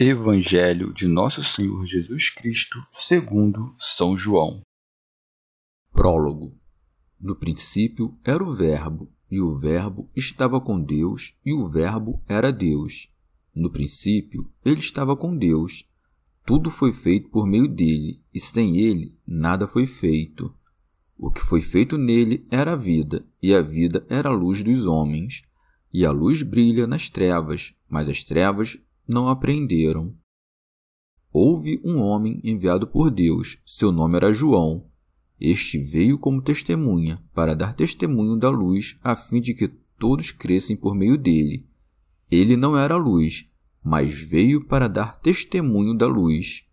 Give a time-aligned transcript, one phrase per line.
[0.00, 4.62] Evangelho de Nosso Senhor Jesus Cristo, segundo São João.
[5.90, 6.54] Prólogo.
[7.20, 12.52] No princípio era o Verbo, e o Verbo estava com Deus, e o Verbo era
[12.52, 13.12] Deus.
[13.52, 15.84] No princípio, ele estava com Deus.
[16.46, 20.54] Tudo foi feito por meio dele, e sem ele nada foi feito.
[21.16, 24.86] O que foi feito nele era a vida, e a vida era a luz dos
[24.86, 25.42] homens.
[25.92, 30.14] E a luz brilha nas trevas, mas as trevas não apreenderam.
[31.32, 34.86] Houve um homem enviado por Deus, seu nome era João.
[35.40, 40.76] Este veio como testemunha, para dar testemunho da luz, a fim de que todos crescem
[40.76, 41.66] por meio dele.
[42.30, 43.50] Ele não era luz,
[43.82, 46.64] mas veio para dar testemunho da luz.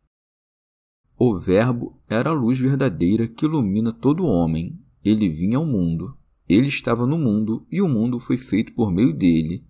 [1.18, 4.78] O Verbo era a luz verdadeira que ilumina todo homem.
[5.04, 6.18] Ele vinha ao mundo.
[6.50, 9.64] Ele estava no mundo e o mundo foi feito por meio dele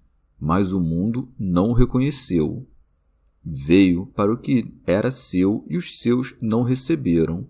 [0.45, 2.69] mas o mundo não o reconheceu.
[3.43, 7.49] Veio para o que era seu e os seus não receberam.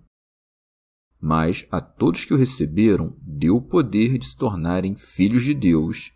[1.20, 6.14] Mas a todos que o receberam, deu o poder de se tornarem filhos de Deus.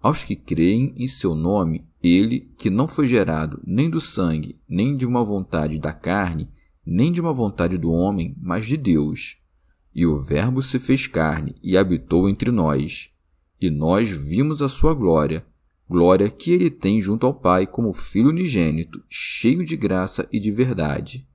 [0.00, 4.96] Aos que creem em seu nome, ele, que não foi gerado nem do sangue, nem
[4.96, 6.50] de uma vontade da carne,
[6.84, 9.36] nem de uma vontade do homem, mas de Deus.
[9.94, 13.10] E o Verbo se fez carne e habitou entre nós.
[13.60, 15.46] E nós vimos a sua glória,
[15.90, 20.48] glória que ele tem junto ao Pai como Filho unigênito, cheio de graça e de
[20.52, 21.28] verdade.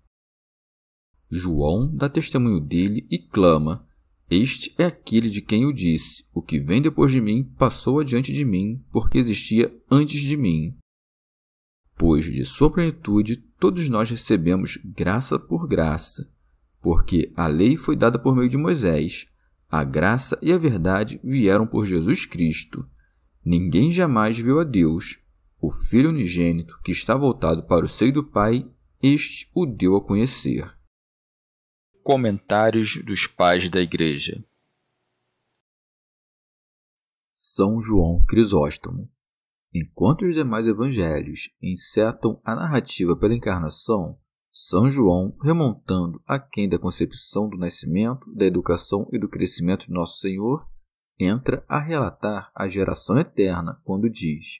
[1.29, 3.85] João dá testemunho dele e clama:
[4.31, 8.31] Este é aquele de quem eu disse: O que vem depois de mim passou adiante
[8.31, 10.77] de mim, porque existia antes de mim.
[11.97, 16.31] Pois de sua plenitude todos nós recebemos graça por graça,
[16.81, 19.27] porque a lei foi dada por meio de Moisés,
[19.69, 22.87] a graça e a verdade vieram por Jesus Cristo.
[23.45, 25.19] Ninguém jamais viu a Deus.
[25.61, 28.67] O Filho unigênito, que está voltado para o seio do Pai,
[29.01, 30.75] este o deu a conhecer.
[32.01, 34.43] Comentários dos Pais da Igreja
[37.35, 39.09] São João Crisóstomo
[39.77, 44.17] Enquanto os demais evangelhos encetam a narrativa pela encarnação,
[44.49, 50.19] São João, remontando aquém da concepção do nascimento, da educação e do crescimento de Nosso
[50.19, 50.65] Senhor,
[51.19, 54.59] entra a relatar a geração eterna quando diz: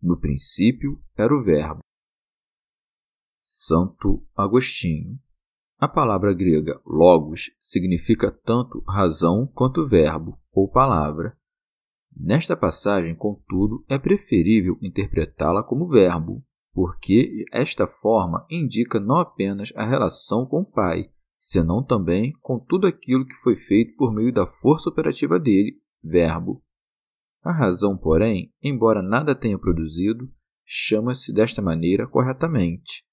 [0.00, 1.80] No princípio era o Verbo.
[3.40, 5.18] Santo Agostinho.
[5.78, 11.36] A palavra grega logos significa tanto razão quanto verbo ou palavra.
[12.14, 16.42] Nesta passagem, contudo, é preferível interpretá-la como verbo,
[16.72, 22.86] porque esta forma indica não apenas a relação com o Pai, senão também com tudo
[22.86, 26.62] aquilo que foi feito por meio da força operativa dele, verbo.
[27.42, 30.30] A razão, porém, embora nada tenha produzido,
[30.66, 33.04] chama-se desta maneira corretamente.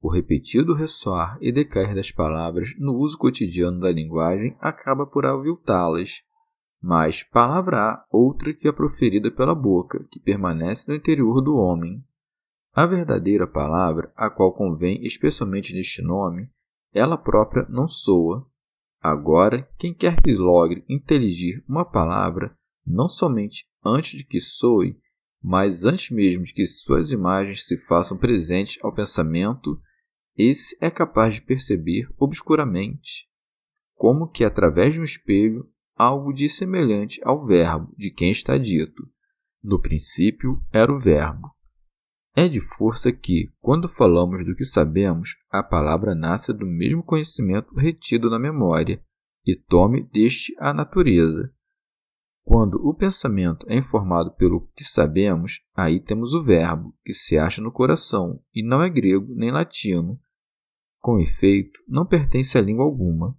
[0.00, 6.22] O repetido ressoar e decair das palavras no uso cotidiano da linguagem acaba por aviltá-las.
[6.80, 12.04] Mas palavra há outra que é proferida pela boca, que permanece no interior do homem.
[12.72, 16.48] A verdadeira palavra, a qual convém especialmente neste nome,
[16.92, 18.46] ela própria não soa,
[19.08, 24.98] Agora, quem quer que logre inteligir uma palavra, não somente antes de que soe,
[25.40, 29.80] mas antes mesmo de que suas imagens se façam presentes ao pensamento,
[30.36, 33.28] esse é capaz de perceber obscuramente,
[33.94, 39.08] como que através de um espelho, algo de semelhante ao verbo de quem está dito.
[39.62, 41.48] No princípio era o verbo.
[42.38, 47.74] É de força que, quando falamos do que sabemos, a palavra nasce do mesmo conhecimento
[47.74, 49.02] retido na memória
[49.46, 51.50] e tome deste a natureza.
[52.44, 57.62] Quando o pensamento é informado pelo que sabemos, aí temos o verbo, que se acha
[57.62, 60.20] no coração, e não é grego nem latino.
[61.00, 63.34] Com efeito, não pertence a língua alguma.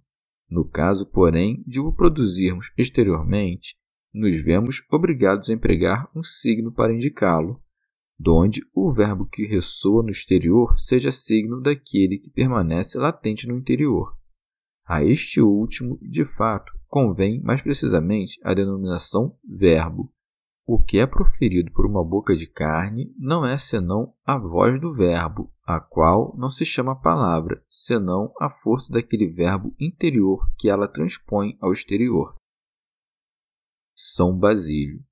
[0.50, 3.76] No caso, porém, de o produzirmos exteriormente,
[4.12, 7.62] nos vemos obrigados a empregar um signo para indicá-lo,
[8.18, 14.16] donde o verbo que ressoa no exterior seja signo daquele que permanece latente no interior.
[14.84, 20.12] A este último, de fato, convém mais precisamente a denominação verbo.
[20.66, 24.92] O que é proferido por uma boca de carne não é senão a voz do
[24.92, 30.88] verbo, a qual não se chama palavra, senão a força daquele verbo interior que ela
[30.88, 32.34] transpõe ao exterior.
[33.94, 35.07] São Basílio.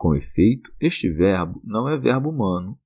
[0.00, 2.78] Com efeito, este verbo não é verbo humano,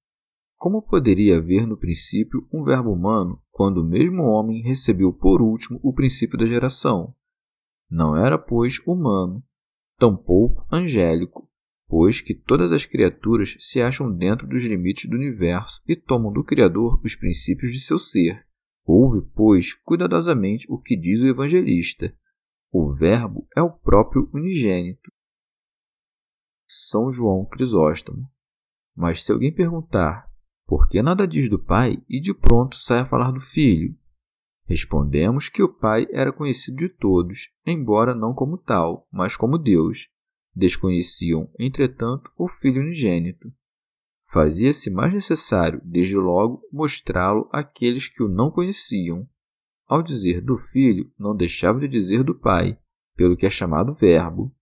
[0.56, 5.78] como poderia haver no princípio um verbo humano quando o mesmo homem recebeu por último
[5.80, 7.14] o princípio da geração?
[7.88, 9.44] Não era, pois, humano,
[9.96, 11.48] tampouco angélico,
[11.86, 16.42] pois que todas as criaturas se acham dentro dos limites do universo e tomam do
[16.42, 18.44] Criador os princípios de seu ser.
[18.84, 22.12] Ouve, pois, cuidadosamente o que diz o evangelista.
[22.72, 25.14] O Verbo é o próprio unigênito.
[26.88, 28.28] São João Crisóstomo.
[28.96, 30.28] Mas se alguém perguntar
[30.66, 33.94] porque nada diz do pai e de pronto sai a falar do filho.
[34.66, 40.08] Respondemos que o pai era conhecido de todos, embora não como tal, mas como Deus.
[40.56, 43.52] Desconheciam, entretanto, o filho unigênito.
[44.32, 49.28] Fazia-se mais necessário, desde logo, mostrá-lo àqueles que o não conheciam.
[49.86, 52.78] Ao dizer do filho, não deixava de dizer do pai,
[53.14, 54.54] pelo que é chamado Verbo.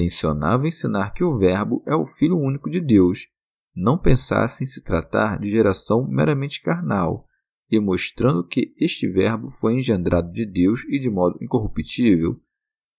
[0.00, 3.28] Tensionava ensinar que o Verbo é o Filho único de Deus,
[3.76, 7.26] não pensassem se tratar de geração meramente carnal,
[7.70, 12.40] e mostrando que este Verbo foi engendrado de Deus e de modo incorruptível,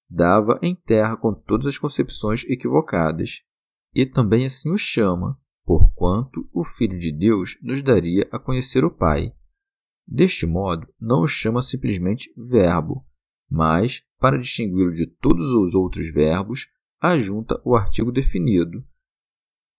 [0.07, 3.41] dava em terra com todas as concepções equivocadas,
[3.95, 8.91] e também assim o chama, porquanto o Filho de Deus nos daria a conhecer o
[8.91, 9.33] Pai.
[10.07, 13.03] Deste modo, não o chama simplesmente Verbo,
[13.49, 16.67] mas, para distingui-lo de todos os outros verbos,
[17.01, 18.85] ajunta o artigo definido,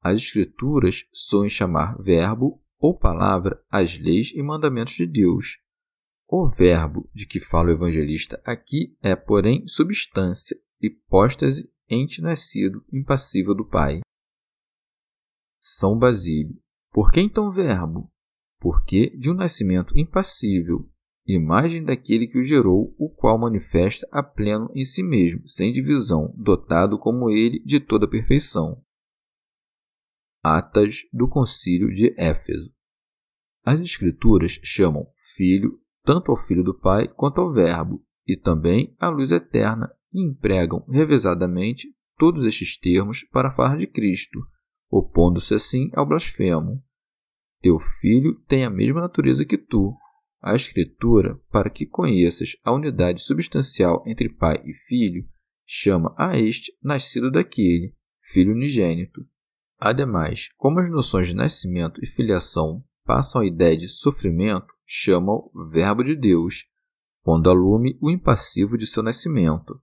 [0.02, 5.60] as Escrituras soem chamar verbo ou palavra as leis e mandamentos de Deus.
[6.26, 13.54] O verbo de que fala o evangelista aqui é, porém, substância, hipóstase, ente nascido, impassível
[13.54, 14.00] do Pai.
[15.60, 16.60] São Basílio.
[16.90, 18.10] Por que então verbo?
[18.58, 20.90] Porque de um nascimento impassível,
[21.26, 26.34] imagem daquele que o gerou, o qual manifesta a pleno em si mesmo, sem divisão,
[26.36, 28.82] dotado como ele de toda perfeição.
[30.42, 32.72] Atas do Concílio de Éfeso.
[33.64, 39.08] As Escrituras chamam Filho tanto ao Filho do Pai quanto ao Verbo, e também à
[39.08, 41.88] luz eterna, e empregam revezadamente
[42.18, 44.38] todos estes termos para falar de Cristo,
[44.90, 46.82] opondo-se assim ao blasfemo.
[47.60, 49.96] Teu filho tem a mesma natureza que tu.
[50.42, 55.24] A Escritura, para que conheças a unidade substancial entre pai e filho,
[55.64, 57.94] chama a este nascido daquele,
[58.32, 59.24] filho unigênito.
[59.78, 66.02] Ademais, como as noções de nascimento e filiação passam a ideia de sofrimento, chama-o Verbo
[66.02, 66.66] de Deus,
[67.22, 69.80] pondo a lume o impassivo de seu nascimento.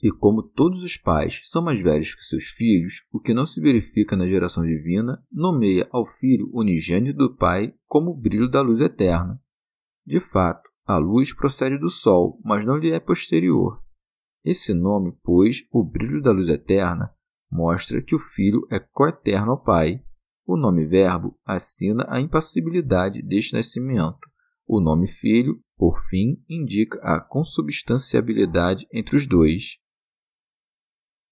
[0.00, 3.60] E como todos os pais são mais velhos que seus filhos, o que não se
[3.60, 8.80] verifica na geração divina, nomeia ao filho unigênito do Pai como o brilho da luz
[8.80, 9.40] eterna.
[10.06, 13.82] De fato, a luz procede do Sol, mas não lhe é posterior.
[14.44, 17.12] Esse nome, pois, o brilho da luz eterna,
[17.50, 20.00] mostra que o Filho é coeterno ao Pai.
[20.46, 24.30] O nome Verbo assina a impassibilidade deste nascimento.
[24.64, 29.78] O nome Filho, por fim, indica a consubstanciabilidade entre os dois.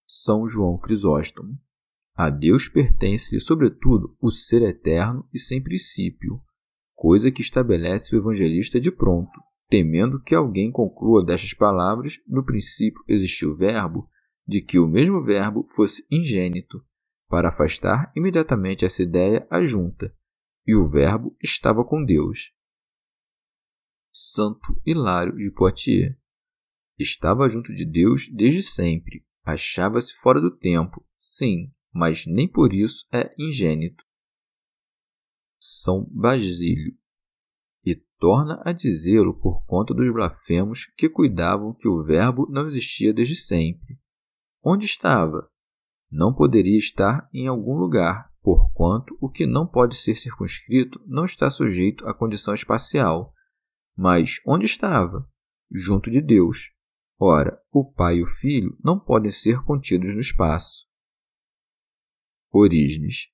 [0.04, 1.56] São João Crisóstomo.
[2.16, 6.40] A Deus pertence-lhe, sobretudo, o ser eterno e sem princípio,
[6.94, 13.02] coisa que estabelece o evangelista de pronto, temendo que alguém conclua destas palavras: no princípio
[13.08, 14.08] existiu o Verbo,
[14.46, 16.84] de que o mesmo verbo fosse ingênito,
[17.28, 20.14] para afastar imediatamente essa ideia à junta,
[20.66, 22.52] e o verbo estava com Deus.
[24.12, 26.16] Santo Hilário de Poitiers
[26.98, 33.06] estava junto de Deus desde sempre, achava-se fora do tempo, sim, mas nem por isso
[33.12, 34.03] é ingênito.
[35.66, 36.94] São Basílio
[37.82, 43.14] e torna a dizê-lo por conta dos blasfemos que cuidavam que o Verbo não existia
[43.14, 43.98] desde sempre.
[44.62, 45.50] Onde estava?
[46.10, 51.48] Não poderia estar em algum lugar, porquanto o que não pode ser circunscrito não está
[51.48, 53.32] sujeito à condição espacial.
[53.96, 55.26] Mas onde estava?
[55.72, 56.74] Junto de Deus.
[57.18, 60.86] Ora, o Pai e o Filho não podem ser contidos no espaço.
[62.50, 63.33] Orígenes.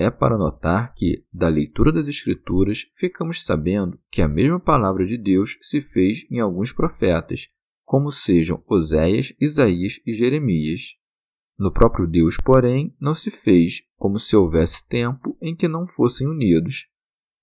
[0.00, 5.18] É para notar que, da leitura das Escrituras, ficamos sabendo que a mesma palavra de
[5.18, 7.48] Deus se fez em alguns profetas,
[7.84, 10.94] como sejam Oséias, Isaías e Jeremias.
[11.58, 16.26] No próprio Deus, porém, não se fez como se houvesse tempo em que não fossem
[16.26, 16.88] unidos.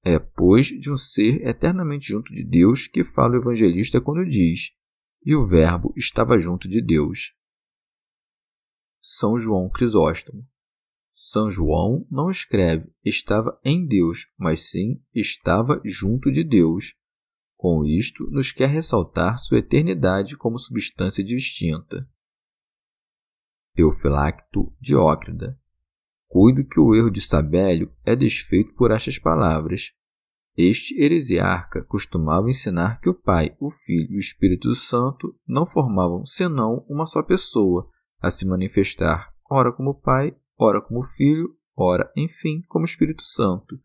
[0.04, 4.72] É, pois, de um ser eternamente junto de Deus que fala o evangelista quando diz:
[5.24, 7.36] E o Verbo estava junto de Deus.
[9.00, 10.44] São João Crisóstomo.
[11.20, 16.94] São João não escreve estava em Deus, mas sim estava junto de Deus.
[17.56, 22.08] Com isto, nos quer ressaltar sua eternidade como substância distinta.
[23.74, 25.60] Teofilacto Diócrida.
[26.28, 29.94] Cuido que o erro de Sabélio é desfeito por estas palavras.
[30.56, 36.24] Este heresiarca costumava ensinar que o Pai, o Filho e o Espírito Santo não formavam
[36.28, 37.90] senão uma só pessoa,
[38.22, 43.80] a se manifestar ora como Pai, ora como Filho, ora, enfim, como Espírito Santo.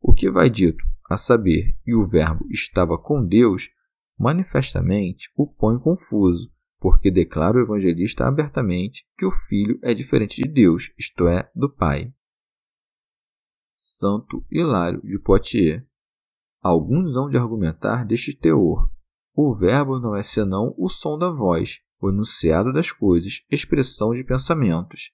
[0.00, 3.70] O que vai dito, a saber, e o Verbo estava com Deus,
[4.18, 10.48] manifestamente o põe confuso, porque declara o evangelista abertamente que o Filho é diferente de
[10.48, 12.12] Deus, isto é, do Pai.
[13.78, 15.82] Santo Hilário de Poitiers.
[16.60, 18.90] Alguns hão de argumentar deste teor.
[19.34, 24.24] O verbo não é senão o som da voz, o enunciado das coisas, expressão de
[24.24, 25.10] pensamentos.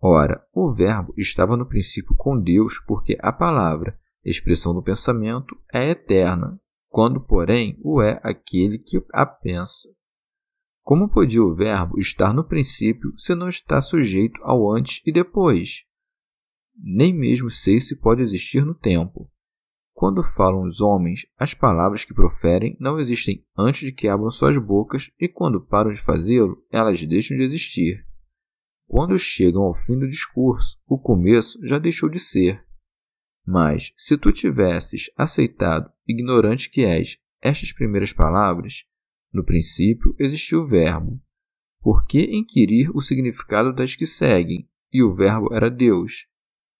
[0.00, 5.90] Ora, o verbo estava no princípio com Deus, porque a palavra, expressão do pensamento, é
[5.90, 9.88] eterna, quando, porém, o é aquele que a pensa.
[10.82, 15.84] Como podia o Verbo estar no princípio se não está sujeito ao antes e depois?
[16.74, 19.30] Nem mesmo sei se pode existir no tempo.
[19.92, 24.56] Quando falam os homens, as palavras que proferem não existem antes de que abram suas
[24.56, 28.07] bocas, e quando param de fazê-lo, elas deixam de existir.
[28.88, 32.64] Quando chegam ao fim do discurso, o começo já deixou de ser.
[33.46, 38.84] Mas, se tu tivesses aceitado, ignorante que és, estas primeiras palavras,
[39.30, 41.20] no princípio existiu o Verbo.
[41.82, 44.66] Por que inquirir o significado das que seguem?
[44.90, 46.26] E o Verbo era Deus.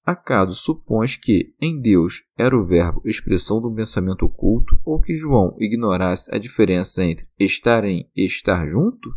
[0.05, 5.55] Acaso supões que, em Deus, era o Verbo expressão um pensamento oculto, ou que João
[5.59, 9.11] ignorasse a diferença entre estar em e estar junto?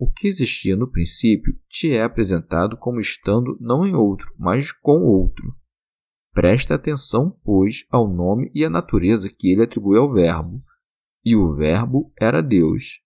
[0.00, 5.02] O que existia no princípio te é apresentado como estando não em outro, mas com
[5.02, 5.54] outro.
[6.32, 10.64] Presta atenção, pois, ao nome e à natureza que ele atribui ao Verbo
[11.22, 12.98] e o Verbo era Deus.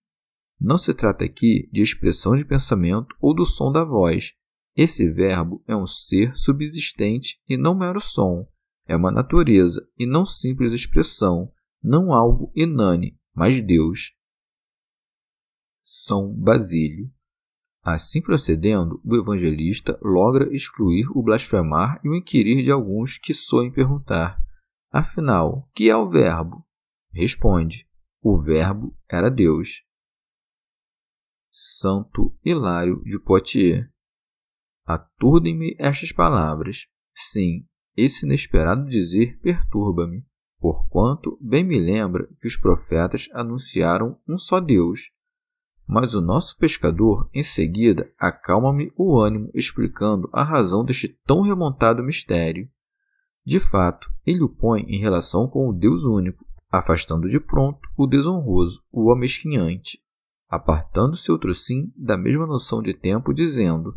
[0.57, 4.31] Não se trata aqui de expressão de pensamento ou do som da voz.
[4.73, 8.47] Esse Verbo é um ser subsistente e não mero som.
[8.87, 11.51] É uma natureza e não simples expressão,
[11.83, 14.15] não algo inane, mas Deus.
[15.87, 17.11] São Basílio.
[17.83, 23.71] Assim procedendo, o evangelista logra excluir o blasfemar e o inquirir de alguns que soem
[23.71, 24.35] perguntar:
[24.91, 26.65] Afinal, que é o Verbo?
[27.13, 27.87] Responde:
[28.19, 29.83] o Verbo era Deus.
[31.51, 33.87] Santo Hilário de Poitiers.
[34.83, 36.87] Aturdem-me estas palavras.
[37.15, 40.25] Sim, esse inesperado dizer perturba-me,
[40.59, 45.11] porquanto bem me lembra que os profetas anunciaram um só Deus.
[45.87, 52.03] Mas o nosso pescador, em seguida, acalma-me o ânimo explicando a razão deste tão remontado
[52.03, 52.67] mistério.
[53.45, 58.07] De fato, ele o põe em relação com o Deus único, afastando de pronto o
[58.07, 59.99] desonroso, o amesquinhante,
[60.49, 63.95] apartando-se outro sim da mesma noção de tempo, dizendo: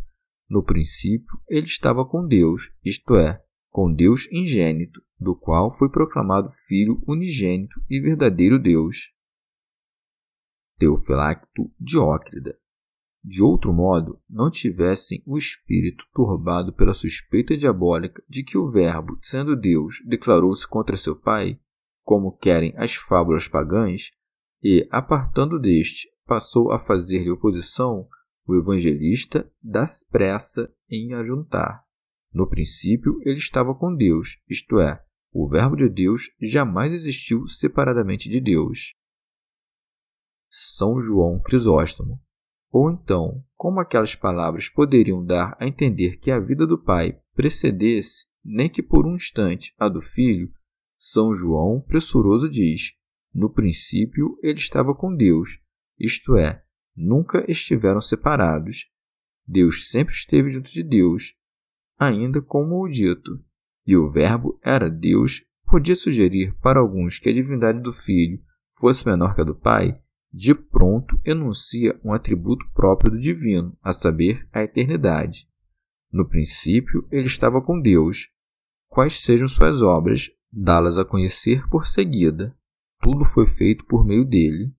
[0.48, 6.50] No princípio ele estava com Deus, isto é, com Deus ingênito, do qual foi proclamado
[6.66, 9.10] Filho unigênito e verdadeiro Deus.
[10.78, 12.56] Teofilacto Diócrida.
[13.22, 19.18] De outro modo, não tivessem o espírito turbado pela suspeita diabólica de que o Verbo,
[19.20, 21.58] sendo Deus, declarou-se contra seu Pai,
[22.04, 24.12] como querem as fábulas pagãs,
[24.62, 28.08] e, apartando deste, passou a fazer-lhe oposição,
[28.46, 31.82] o evangelista dá-se pressa em ajuntar.
[32.32, 38.28] No princípio, ele estava com Deus, isto é, o Verbo de Deus jamais existiu separadamente
[38.28, 38.94] de Deus.
[40.48, 42.20] São João Crisóstomo.
[42.70, 48.26] Ou então, como aquelas palavras poderiam dar a entender que a vida do Pai precedesse,
[48.44, 50.50] nem que por um instante, a do Filho,
[50.98, 52.92] são João, pressuroso, diz:
[53.32, 55.60] No princípio ele estava com Deus,
[55.98, 56.62] isto é,
[56.96, 58.86] nunca estiveram separados.
[59.46, 61.34] Deus sempre esteve junto de Deus,
[61.98, 63.42] ainda como o dito,
[63.86, 68.42] e o Verbo era Deus, podia sugerir para alguns que a divindade do Filho
[68.78, 69.98] fosse menor que a do Pai,
[70.32, 75.48] de pronto enuncia um atributo próprio do divino, a saber, a eternidade.
[76.12, 78.30] No princípio, ele estava com Deus.
[78.88, 82.56] Quais sejam suas obras, dá-las a conhecer por seguida.
[83.00, 84.72] Tudo foi feito por meio dele.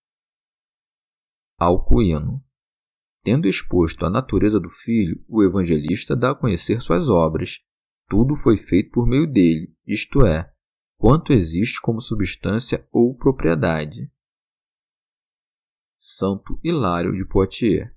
[1.58, 2.44] Alcuino.
[3.24, 7.60] Tendo exposto a natureza do Filho, o evangelista dá a conhecer suas obras.
[8.10, 10.52] Tudo foi feito por meio dele, isto é,
[10.98, 14.10] quanto existe como substância ou propriedade.
[16.02, 17.92] Santo Hilário de Poitiers.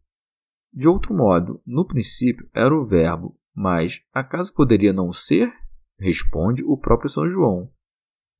[0.72, 5.52] De outro modo, no princípio era o Verbo, mas acaso poderia não ser?
[6.00, 7.72] Responde o próprio São João.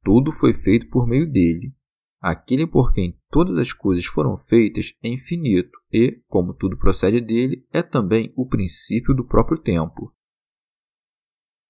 [0.03, 1.73] Tudo foi feito por meio dele.
[2.21, 7.65] Aquele por quem todas as coisas foram feitas é infinito e, como tudo procede dele,
[7.73, 10.13] é também o princípio do próprio tempo.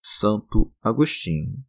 [0.02, 1.62] Santo Agostinho.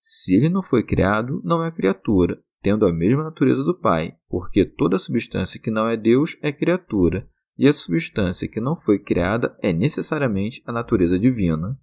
[0.00, 4.64] Se ele não foi criado, não é criatura, tendo a mesma natureza do Pai, porque
[4.64, 9.56] toda substância que não é Deus é criatura, e a substância que não foi criada
[9.62, 11.78] é necessariamente a natureza divina.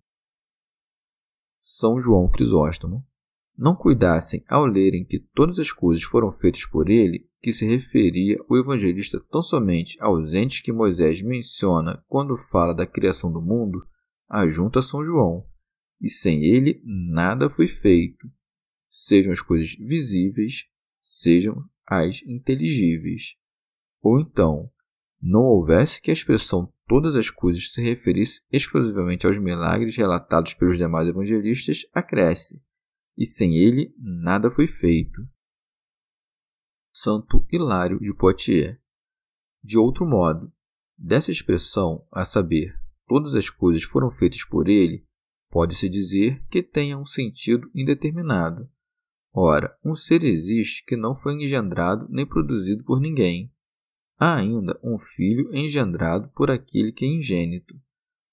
[1.58, 3.02] São João Crisóstomo.
[3.58, 8.38] Não cuidassem ao lerem que todas as coisas foram feitas por ele, que se referia
[8.50, 13.88] o evangelista tão somente aos entes que Moisés menciona quando fala da criação do mundo,
[14.28, 15.46] ajunta São João,
[16.02, 18.28] e sem ele nada foi feito,
[18.92, 20.73] sejam as coisas visíveis,
[21.04, 23.36] sejam as inteligíveis.
[24.02, 24.72] Ou então,
[25.22, 30.78] não houvesse que a expressão todas as coisas se referisse exclusivamente aos milagres relatados pelos
[30.78, 32.62] demais evangelistas, acresce,
[33.18, 35.26] e sem ele nada foi feito.
[36.94, 38.78] Santo Hilário de Poitiers.
[39.64, 40.52] De outro modo,
[40.98, 45.06] dessa expressão, a saber, todas as coisas foram feitas por ele,
[45.50, 48.70] pode-se dizer que tenha um sentido indeterminado.
[49.34, 53.52] Ora, um ser existe que não foi engendrado nem produzido por ninguém
[54.24, 57.76] há ainda um filho engendrado por aquele que é ingênito.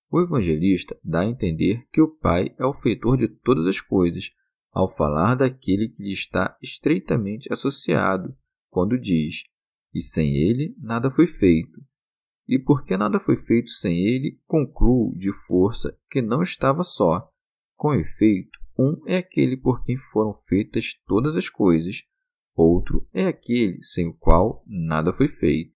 [0.09, 4.31] O evangelista dá a entender que o Pai é o feitor de todas as coisas,
[4.71, 8.37] ao falar daquele que lhe está estreitamente associado,
[8.69, 9.43] quando diz:
[9.93, 11.81] E sem ele nada foi feito.
[12.47, 17.29] E porque nada foi feito sem ele, concluo de força que não estava só.
[17.77, 22.03] Com efeito, um é aquele por quem foram feitas todas as coisas,
[22.55, 25.75] outro é aquele sem o qual nada foi feito.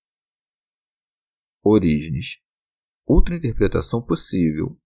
[1.63, 2.39] Orígenes.
[3.07, 4.79] Outra interpretação possível.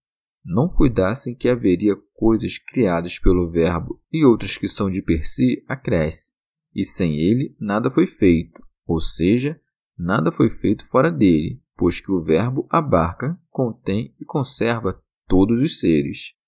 [0.43, 5.63] Não cuidassem que haveria coisas criadas pelo Verbo e outras que são de per si,
[5.67, 6.33] acresce,
[6.75, 9.59] e sem ele nada foi feito, ou seja,
[9.97, 15.79] nada foi feito fora dele, pois que o Verbo abarca, contém e conserva todos os
[15.79, 16.38] seres.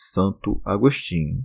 [0.00, 1.42] Santo Agostinho.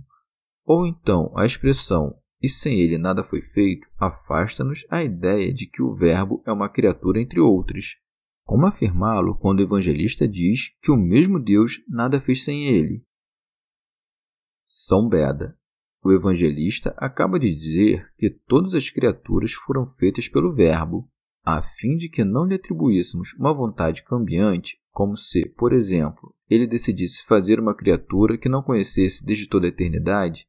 [0.64, 5.82] Ou então a expressão e sem ele nada foi feito, afasta-nos a ideia de que
[5.82, 7.96] o Verbo é uma criatura entre outras.
[8.44, 13.02] Como afirmá-lo quando o evangelista diz que o mesmo Deus nada fez sem ele?
[14.64, 15.58] São Beda.
[16.04, 21.10] O evangelista acaba de dizer que todas as criaturas foram feitas pelo Verbo,
[21.42, 26.68] a fim de que não lhe atribuíssemos uma vontade cambiante, como se, por exemplo, ele
[26.68, 30.46] decidisse fazer uma criatura que não conhecesse desde toda a eternidade,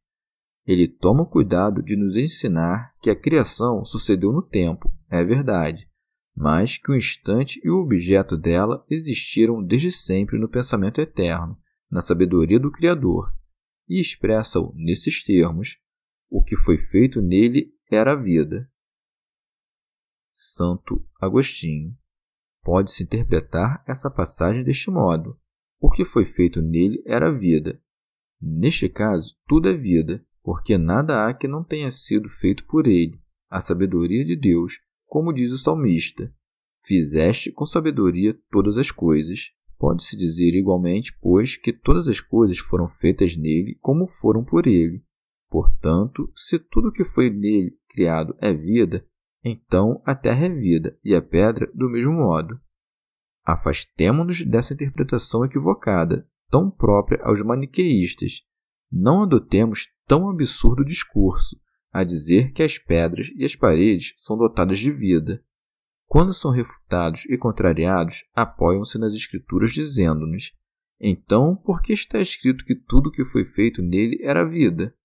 [0.67, 5.89] ele toma cuidado de nos ensinar que a criação sucedeu no tempo, é verdade,
[6.35, 11.57] mas que o instante e o objeto dela existiram desde sempre no pensamento eterno,
[11.89, 13.33] na sabedoria do Criador,
[13.89, 15.79] e expressa-o nesses termos:
[16.29, 18.69] o que foi feito nele era a vida.
[20.31, 21.97] Santo Agostinho.
[22.65, 25.37] Pode-se interpretar essa passagem deste modo:
[25.79, 27.79] o que foi feito nele era vida.
[28.41, 33.21] Neste caso, tudo é vida, porque nada há que não tenha sido feito por ele,
[33.47, 36.33] a sabedoria de Deus, como diz o salmista.
[36.83, 39.51] Fizeste com sabedoria todas as coisas.
[39.77, 45.03] Pode-se dizer igualmente, pois, que todas as coisas foram feitas nele como foram por ele.
[45.49, 49.05] Portanto, se tudo que foi nele criado é vida,
[49.45, 52.59] então a terra é vida e a pedra do mesmo modo.
[53.45, 58.41] Afastemo-nos dessa interpretação equivocada, tão própria aos maniqueístas,
[58.91, 61.55] não adotemos tão absurdo discurso
[61.91, 65.43] a dizer que as pedras e as paredes são dotadas de vida.
[66.07, 70.53] Quando são refutados e contrariados, apoiam-se nas Escrituras dizendo-nos:
[70.99, 74.95] Então, por que está escrito que tudo que foi feito nele era vida?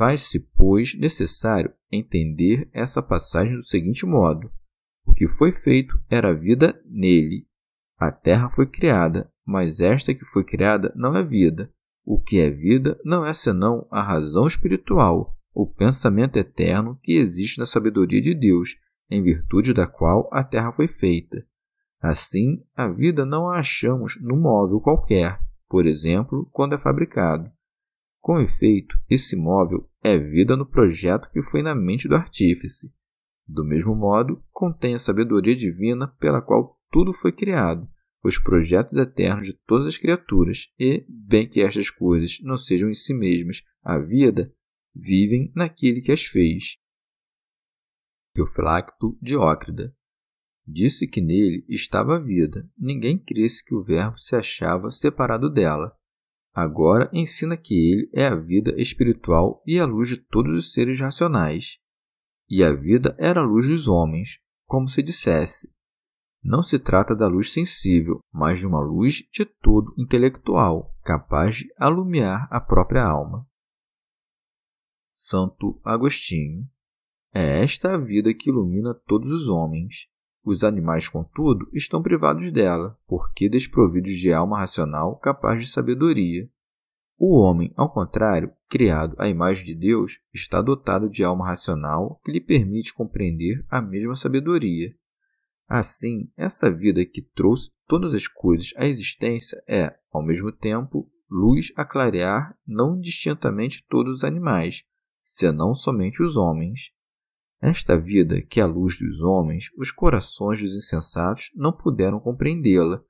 [0.00, 4.50] Faz-se, pois, necessário entender essa passagem do seguinte modo:
[5.04, 7.46] O que foi feito era vida nele.
[7.98, 11.70] A terra foi criada, mas esta que foi criada não é vida,
[12.02, 17.58] o que é vida não é senão a razão espiritual, o pensamento eterno que existe
[17.58, 18.76] na sabedoria de Deus
[19.10, 21.44] em virtude da qual a terra foi feita.
[22.00, 27.52] Assim, a vida não a achamos num móvel qualquer, por exemplo, quando é fabricado.
[28.20, 32.92] Com efeito, esse móvel é vida no projeto que foi na mente do artífice.
[33.48, 37.88] Do mesmo modo, contém a sabedoria divina pela qual tudo foi criado,
[38.22, 42.94] os projetos eternos de todas as criaturas, e, bem que estas coisas não sejam em
[42.94, 44.54] si mesmas a vida,
[44.94, 46.76] vivem naquele que as fez.
[48.36, 49.94] Euflacto Diócrida
[50.66, 52.68] Disse que nele estava a vida.
[52.78, 55.92] Ninguém cresce que o Verbo se achava separado dela.
[56.52, 60.98] Agora ensina que ele é a vida espiritual e a luz de todos os seres
[60.98, 61.78] racionais.
[62.48, 65.72] E a vida era a luz dos homens, como se dissesse.
[66.42, 71.72] Não se trata da luz sensível, mas de uma luz de todo intelectual, capaz de
[71.76, 73.46] alumiar a própria alma.
[75.08, 76.66] Santo Agostinho
[77.32, 80.08] é esta a vida que ilumina todos os homens.
[80.44, 86.48] Os animais, contudo, estão privados dela, porque desprovidos de alma racional capaz de sabedoria.
[87.18, 92.32] O homem, ao contrário, criado à imagem de Deus, está dotado de alma racional que
[92.32, 94.94] lhe permite compreender a mesma sabedoria.
[95.68, 101.72] Assim, essa vida que trouxe todas as coisas à existência é, ao mesmo tempo, luz
[101.76, 104.82] a clarear não distintamente todos os animais,
[105.22, 106.92] senão somente os homens.
[107.60, 113.02] Esta vida, que é a luz dos homens, os corações dos insensatos não puderam compreendê-la,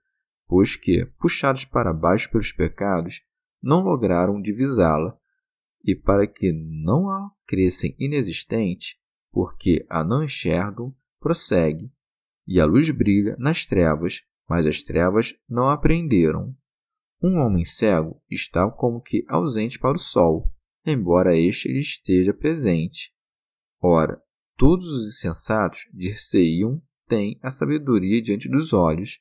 [0.48, 3.22] pois que, puxados para baixo pelos pecados,
[3.62, 5.16] não lograram divisá-la,
[5.84, 8.96] e para que não a crescem inexistente,
[9.30, 11.92] porque a não enxergam, prossegue,
[12.44, 16.52] e a luz brilha nas trevas, mas as trevas não a aprenderam.
[17.22, 20.52] Um homem cego está como que ausente para o sol,
[20.84, 23.12] embora este lhe esteja presente.
[23.80, 24.20] Ora,
[24.60, 29.18] Todos os insensatos, dir-se-iam, têm a sabedoria diante dos olhos,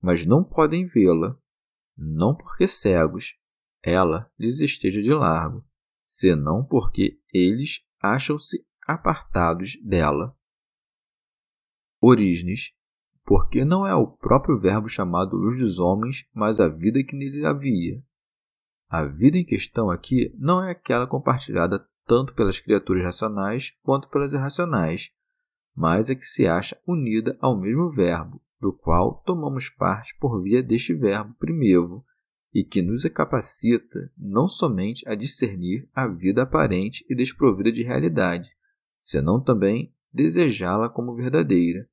[0.00, 1.38] mas não podem vê-la,
[1.94, 3.36] não porque cegos,
[3.82, 5.62] ela lhes esteja de largo,
[6.06, 10.34] senão porque eles acham-se apartados dela.
[12.00, 12.72] Orígenes,
[13.26, 17.44] porque não é o próprio Verbo chamado luz dos homens, mas a vida que nele
[17.44, 18.02] havia.
[18.88, 24.32] A vida em questão aqui não é aquela compartilhada tanto pelas criaturas racionais quanto pelas
[24.32, 25.12] irracionais,
[25.76, 30.62] mas é que se acha unida ao mesmo verbo, do qual tomamos parte por via
[30.62, 32.04] deste verbo primevo,
[32.52, 38.48] e que nos capacita não somente a discernir a vida aparente e desprovida de realidade,
[38.98, 41.86] senão também desejá-la como verdadeira.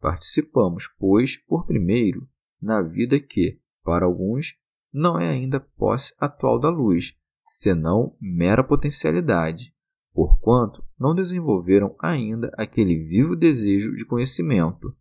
[0.00, 2.26] Participamos, pois, por primeiro,
[2.62, 4.54] na vida que, para alguns,
[4.92, 7.14] não é ainda posse atual da luz,
[7.50, 9.74] senão mera potencialidade,
[10.14, 14.96] porquanto não desenvolveram ainda aquele vivo desejo de conhecimento.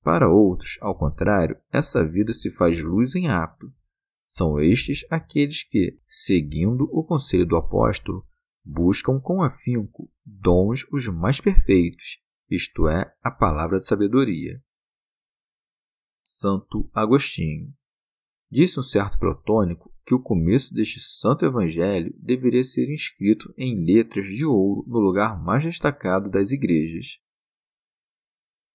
[0.00, 3.72] Para outros, ao contrário, essa vida se faz luz em ato.
[4.28, 8.24] São estes aqueles que, seguindo o conselho do apóstolo,
[8.64, 14.62] buscam com afinco dons os mais perfeitos, isto é, a palavra de sabedoria.
[16.22, 17.74] Santo Agostinho
[18.50, 24.26] Disse um certo platônico que o começo deste santo evangelho deveria ser inscrito em letras
[24.26, 27.20] de ouro no lugar mais destacado das igrejas.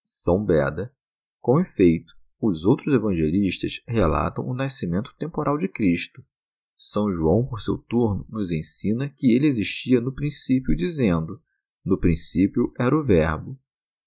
[0.05, 0.93] São Beda.
[1.41, 6.23] Com efeito, os outros evangelistas relatam o nascimento temporal de Cristo.
[6.77, 11.41] São João, por seu turno, nos ensina que ele existia no princípio, dizendo:
[11.83, 13.59] No princípio era o Verbo.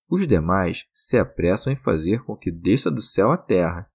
[0.09, 3.91] Os demais se apressam em fazer com que desça do céu à terra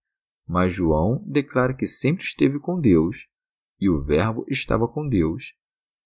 [0.48, 3.28] mas João declara que sempre esteve com Deus
[3.80, 5.54] e o Verbo estava com Deus.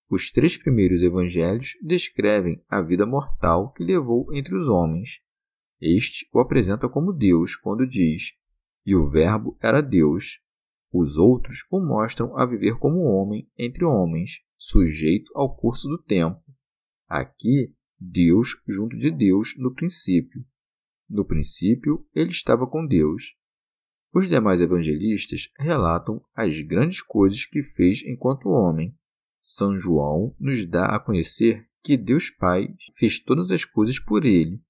[0.10, 5.21] Os três primeiros evangelhos descrevem a vida mortal que levou entre os homens.
[5.82, 8.34] Este o apresenta como Deus quando diz:
[8.86, 10.39] E o Verbo era Deus.
[10.91, 16.41] Os outros o mostram a viver como homem entre homens, sujeito ao curso do tempo.
[17.08, 20.43] Aqui, Deus junto de Deus no princípio.
[21.10, 23.36] No princípio, ele estava com Deus.
[24.13, 28.95] Os demais evangelistas relatam as grandes coisas que fez enquanto homem.
[29.41, 34.61] São João nos dá a conhecer que Deus Pai fez todas as coisas por ele.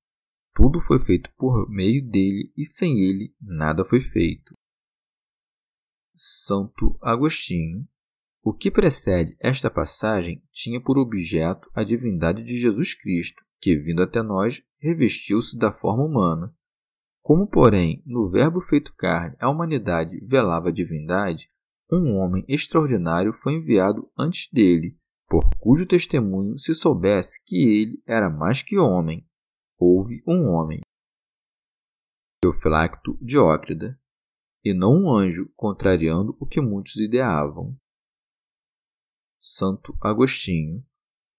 [0.54, 4.54] Tudo foi feito por meio dele e sem ele nada foi feito.
[6.15, 7.88] Santo Agostinho.
[8.43, 14.02] O que precede esta passagem tinha por objeto a divindade de Jesus Cristo, que, vindo
[14.02, 16.56] até nós, revestiu-se da forma humana
[17.28, 21.52] como, porém, no Verbo feito carne a humanidade velava a divindade,
[21.92, 28.30] um homem extraordinário foi enviado antes dele, por cujo testemunho se soubesse que ele era
[28.30, 29.28] mais que homem.
[29.78, 30.80] houve um homem,
[32.40, 34.00] Teofilacto Diócrida,
[34.63, 37.76] e não um anjo contrariando o que muitos ideavam.
[39.38, 40.82] Santo Agostinho,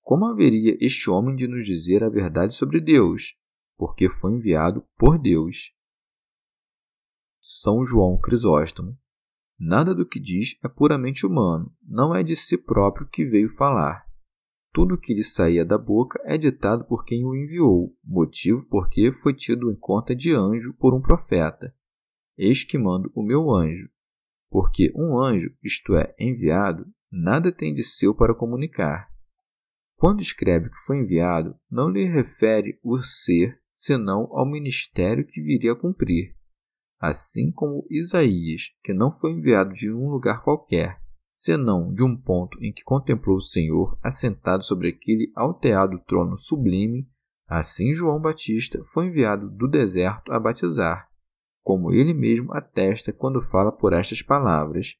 [0.02, 3.34] como haveria este homem de nos dizer a verdade sobre Deus,
[3.78, 5.77] porque foi enviado por Deus?
[7.40, 8.96] São João Crisóstomo,
[9.58, 14.08] nada do que diz é puramente humano, não é de si próprio que veio falar
[14.78, 19.10] tudo o que lhe saía da boca é ditado por quem o enviou, motivo porque
[19.10, 21.74] foi tido em conta de anjo por um profeta.
[22.36, 23.90] Eis que mando o meu anjo.
[24.48, 29.08] Porque um anjo, isto é, enviado, nada tem de seu para comunicar.
[29.96, 35.72] Quando escreve que foi enviado, não lhe refere o ser, senão ao ministério que viria
[35.72, 36.36] a cumprir.
[37.00, 41.00] Assim como Isaías, que não foi enviado de um lugar qualquer,
[41.32, 47.08] senão de um ponto em que contemplou o Senhor assentado sobre aquele alteado trono sublime,
[47.46, 51.08] assim João Batista foi enviado do deserto a batizar,
[51.62, 54.96] como ele mesmo atesta quando fala por estas palavras: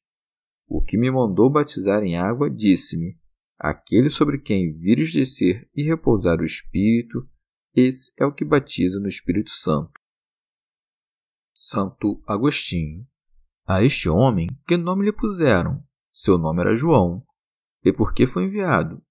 [0.65, 3.17] O que me mandou batizar em água disse-me:
[3.59, 7.27] Aquele sobre quem vires descer e repousar o Espírito,
[7.75, 9.98] esse é o que batiza no Espírito Santo.
[11.61, 13.05] Santo Agostinho.
[13.67, 15.83] A este homem, que nome lhe puseram?
[16.13, 17.21] Seu nome era João.
[17.83, 19.03] E por que foi enviado?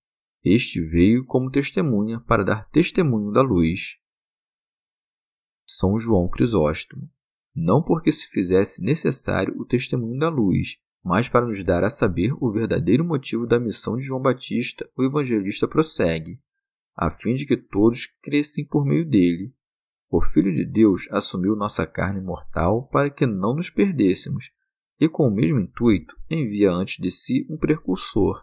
[0.43, 3.99] Este veio como testemunha para dar testemunho da luz.
[5.67, 7.11] São João Crisóstomo.
[7.55, 12.33] Não porque se fizesse necessário o testemunho da luz, mas para nos dar a saber
[12.41, 16.41] o verdadeiro motivo da missão de João Batista, o evangelista prossegue,
[16.97, 19.53] a fim de que todos crescem por meio dele.
[20.11, 24.51] O Filho de Deus assumiu nossa carne mortal para que não nos perdêssemos,
[24.99, 28.43] e com o mesmo intuito envia antes de si um precursor,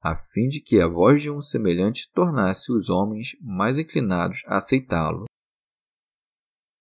[0.00, 4.56] a fim de que a voz de um semelhante tornasse os homens mais inclinados a
[4.56, 5.26] aceitá-lo.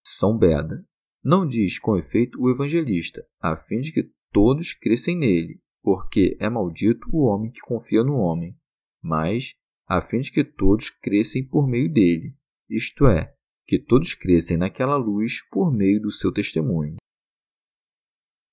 [0.03, 0.83] São Beda
[1.23, 6.49] não diz com efeito o evangelista, a fim de que todos crescem nele, porque é
[6.49, 8.57] maldito o homem que confia no homem,
[9.03, 9.53] mas
[9.87, 12.33] a fim de que todos crescem por meio dele,
[12.67, 13.35] isto é,
[13.71, 16.97] que todos crescem naquela luz por meio do seu testemunho.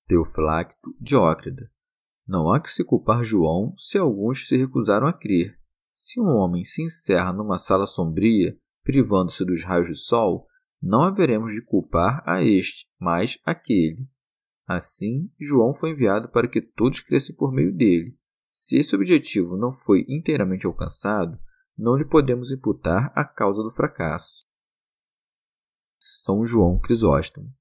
[0.06, 1.68] Teofilacto Diócrida.
[2.24, 5.58] Não há que se culpar João se alguns se recusaram a crer.
[5.92, 10.46] Se um homem se encerra numa sala sombria, privando-se dos raios do sol,
[10.80, 14.06] não haveremos de culpar a este, mas aquele.
[14.68, 18.16] Assim, João foi enviado para que todos crescem por meio dele.
[18.52, 21.36] Se esse objetivo não foi inteiramente alcançado,
[21.76, 24.46] não lhe podemos imputar a causa do fracasso.
[25.98, 27.52] São João Crisóstomo.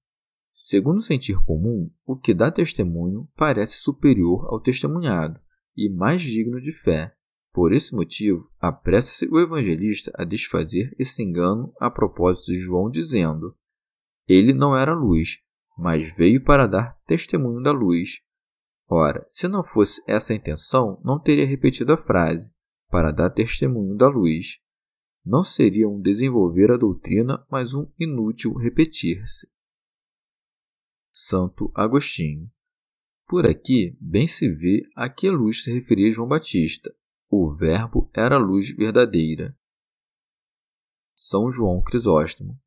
[0.53, 5.39] Segundo o sentir comum, o que dá testemunho parece superior ao testemunhado
[5.75, 7.13] e mais digno de fé.
[7.53, 13.55] Por esse motivo, apressa-se o evangelista a desfazer esse engano a propósito de João, dizendo:
[14.27, 15.39] Ele não era luz,
[15.77, 18.19] mas veio para dar testemunho da luz.
[18.87, 22.51] Ora, se não fosse essa a intenção, não teria repetido a frase,
[22.89, 24.59] para dar testemunho da luz.
[25.27, 29.45] Não seria um desenvolver a doutrina, mas um inútil repetir-se.
[31.11, 32.49] Santo Agostinho.
[33.27, 36.95] Por aqui bem se vê a que luz se referia João Batista.
[37.29, 39.53] O Verbo era a luz verdadeira.
[41.13, 42.57] São João Crisóstomo.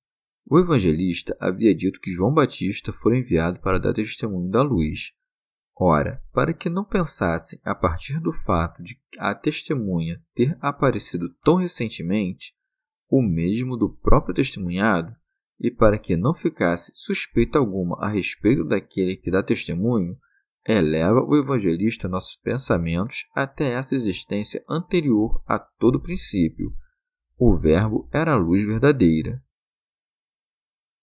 [0.44, 5.14] O evangelista havia dito que João Batista foi enviado para dar testemunho da luz.
[5.82, 11.54] Ora, para que não pensassem a partir do fato de a testemunha ter aparecido tão
[11.54, 12.54] recentemente,
[13.08, 15.16] o mesmo do próprio testemunhado,
[15.58, 20.18] e para que não ficasse suspeita alguma a respeito daquele que dá testemunho,
[20.68, 26.74] eleva o evangelista nossos pensamentos até essa existência anterior a todo princípio.
[27.38, 29.42] O Verbo era a luz verdadeira.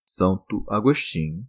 [0.05, 1.47] Santo Agostinho.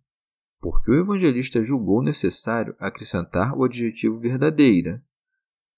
[0.60, 5.02] Porque o evangelista julgou necessário acrescentar o adjetivo verdadeira,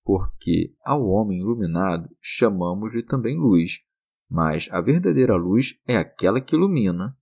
[0.04, 3.80] porque ao homem iluminado chamamos-lhe também luz,
[4.28, 7.16] mas a verdadeira luz é aquela que ilumina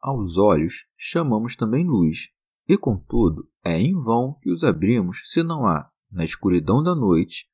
[0.00, 2.28] aos olhos chamamos também luz,
[2.68, 7.46] e contudo é em vão que os abrimos se não há, na escuridão da noite,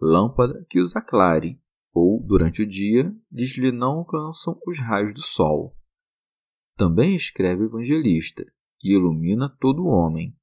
[0.00, 1.58] lâmpada que os aclare,
[1.92, 5.76] ou, durante o dia, lhes lhe não alcançam os raios do sol.
[6.76, 8.44] Também escreve o evangelista,
[8.84, 10.36] que ilumina todo homem.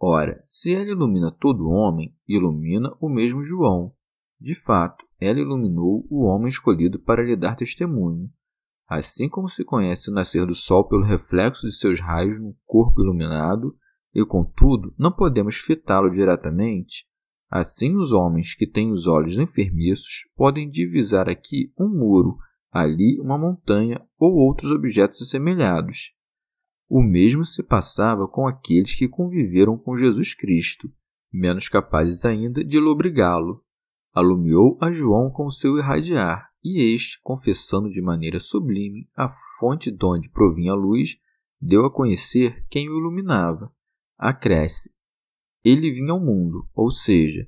[0.00, 3.92] Ora, se ela ilumina todo homem, ilumina o mesmo João.
[4.40, 8.30] De fato, ela iluminou o homem escolhido para lhe dar testemunho,
[8.86, 13.02] Assim como se conhece o nascer do Sol pelo reflexo de seus raios no corpo
[13.02, 13.74] iluminado,
[14.14, 17.04] e contudo não podemos fitá-lo diretamente,
[17.50, 22.36] assim os homens que têm os olhos enfermiços podem divisar aqui um muro
[22.70, 26.12] ali uma montanha ou outros objetos assemelhados.
[26.96, 30.88] O mesmo se passava com aqueles que conviveram com Jesus Cristo,
[31.32, 33.64] menos capazes ainda de lobrigá-lo.
[34.12, 39.28] Alumiou a João com seu irradiar, e este, confessando de maneira sublime a
[39.58, 41.18] fonte de onde provinha a luz,
[41.60, 43.74] deu a conhecer quem o iluminava.
[44.16, 44.88] Acresce:
[45.64, 47.44] Ele vinha ao mundo, ou seja,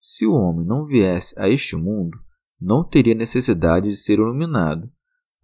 [0.00, 2.18] se o homem não viesse a este mundo,
[2.60, 4.90] não teria necessidade de ser iluminado.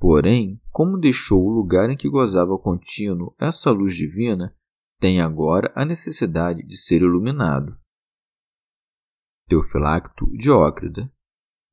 [0.07, 4.55] Porém, como deixou o lugar em que gozava contínuo essa luz divina,
[5.01, 7.75] tem agora a necessidade de ser iluminado.
[9.49, 11.11] Teofilacto Diócrida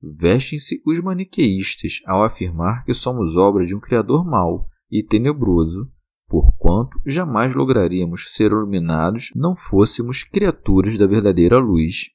[0.02, 5.92] Vestem-se os maniqueístas ao afirmar que somos obra de um Criador mau e tenebroso,
[6.30, 12.06] porquanto jamais lograríamos ser iluminados não fôssemos criaturas da verdadeira luz.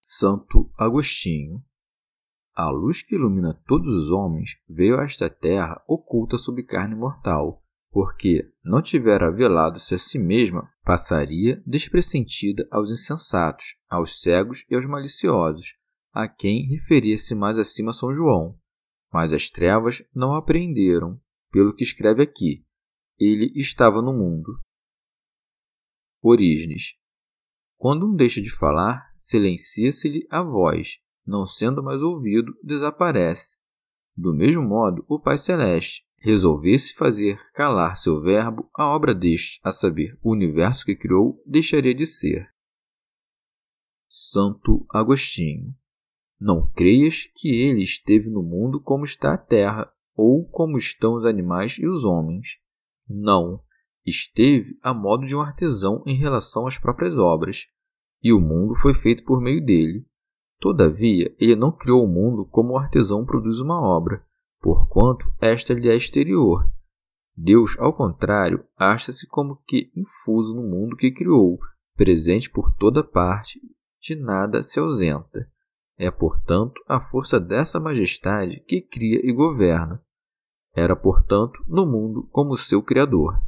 [0.00, 1.60] Santo Agostinho
[2.56, 7.60] A luz que ilumina todos os homens veio a esta terra oculta sob carne mortal,
[7.90, 14.86] porque não tivera velado-se a si mesma, passaria despressentida aos insensatos, aos cegos e aos
[14.86, 15.74] maliciosos,
[16.12, 18.56] a quem referia-se mais acima São João.
[19.12, 22.64] Mas as trevas não apreenderam, pelo que escreve aqui.
[23.18, 24.60] Ele estava no mundo.
[26.22, 26.94] Orígenes.
[27.76, 33.58] Quando um deixa de falar, silencia-se-lhe a voz, não sendo mais ouvido, desaparece.
[34.16, 39.70] Do mesmo modo, o Pai Celeste resolvesse fazer calar seu verbo, a obra deste, a
[39.70, 42.48] saber, o universo que criou, deixaria de ser.
[44.08, 45.74] Santo Agostinho
[46.40, 51.24] não creias que ele esteve no mundo como está a terra, ou como estão os
[51.24, 52.58] animais e os homens.
[53.08, 53.60] Não,
[54.04, 57.66] esteve a modo de um artesão em relação às próprias obras,
[58.22, 60.06] e o mundo foi feito por meio dele.
[60.64, 64.24] Todavia, ele não criou o mundo como o artesão produz uma obra,
[64.62, 66.66] porquanto esta lhe é exterior.
[67.36, 71.58] Deus, ao contrário, acha-se como que infuso no mundo que criou,
[71.94, 73.60] presente por toda parte,
[74.00, 75.46] de nada se ausenta.
[75.98, 80.02] É, portanto, a força dessa majestade que cria e governa.
[80.74, 83.38] Era, portanto, no mundo como seu Criador.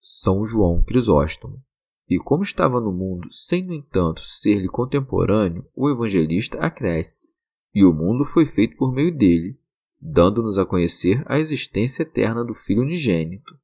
[0.00, 1.62] São João Crisóstomo.
[2.10, 7.28] E como estava no mundo sem, no entanto, ser-lhe contemporâneo, o evangelista acresce:
[7.72, 9.56] E o mundo foi feito por meio dele,
[10.00, 13.56] dando-nos a conhecer a existência eterna do Filho unigênito.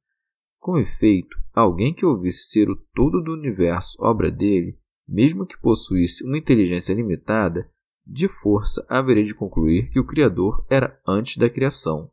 [0.59, 6.23] Com efeito, alguém que ouvisse ser o todo do universo obra dele, mesmo que possuísse
[6.23, 7.69] uma inteligência limitada,
[8.05, 12.09] de força haveria de concluir que o Criador era antes da criação.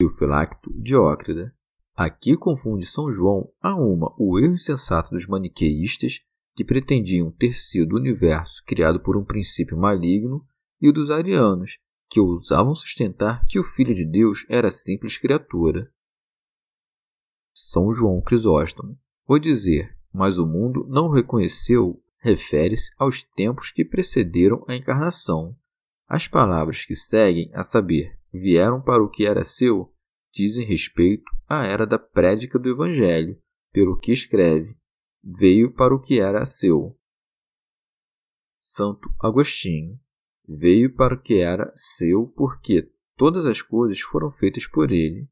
[0.00, 1.52] Eufilacto Diócrida.
[1.94, 6.20] Aqui confunde São João a uma o erro insensato dos maniqueístas,
[6.54, 10.44] que pretendiam ter sido o universo criado por um princípio maligno,
[10.80, 15.92] e o dos arianos, que ousavam sustentar que o Filho de Deus era simples criatura.
[17.54, 18.98] São João Crisóstomo.
[19.26, 25.56] Ou dizer mas o mundo não o reconheceu refere-se aos tempos que precederam a encarnação.
[26.06, 29.92] As palavras que seguem, a saber, vieram para o que era seu,
[30.32, 33.40] dizem respeito à era da prédica do Evangelho,
[33.72, 34.76] pelo que escreve,
[35.22, 36.98] veio para o que era seu.
[38.58, 39.98] Santo Agostinho
[40.46, 45.28] veio para o que era seu, porque todas as coisas foram feitas por ele.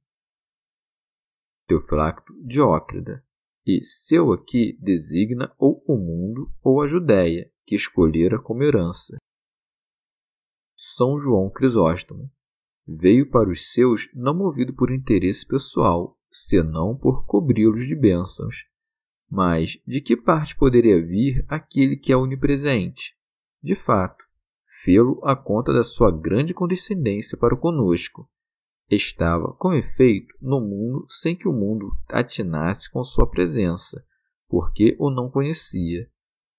[1.66, 3.24] Teofilacto Diócrida
[3.66, 9.18] e seu aqui designa ou o mundo ou a Judéia, que escolhera como herança.
[10.74, 12.32] São João Crisóstomo
[12.88, 18.64] veio para os seus não movido por interesse pessoal, senão por cobri-los de bênçãos.
[19.30, 23.14] Mas de que parte poderia vir aquele que é onipresente?
[23.62, 24.24] De fato,
[24.82, 28.28] fê-lo a conta da sua grande condescendência para conosco,
[28.90, 34.02] Estava, com efeito, no mundo sem que o mundo atinasse com sua presença,
[34.48, 36.08] porque o não conhecia,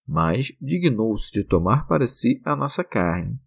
[0.08, 3.40] mas dignou-se de tomar para si a nossa carne.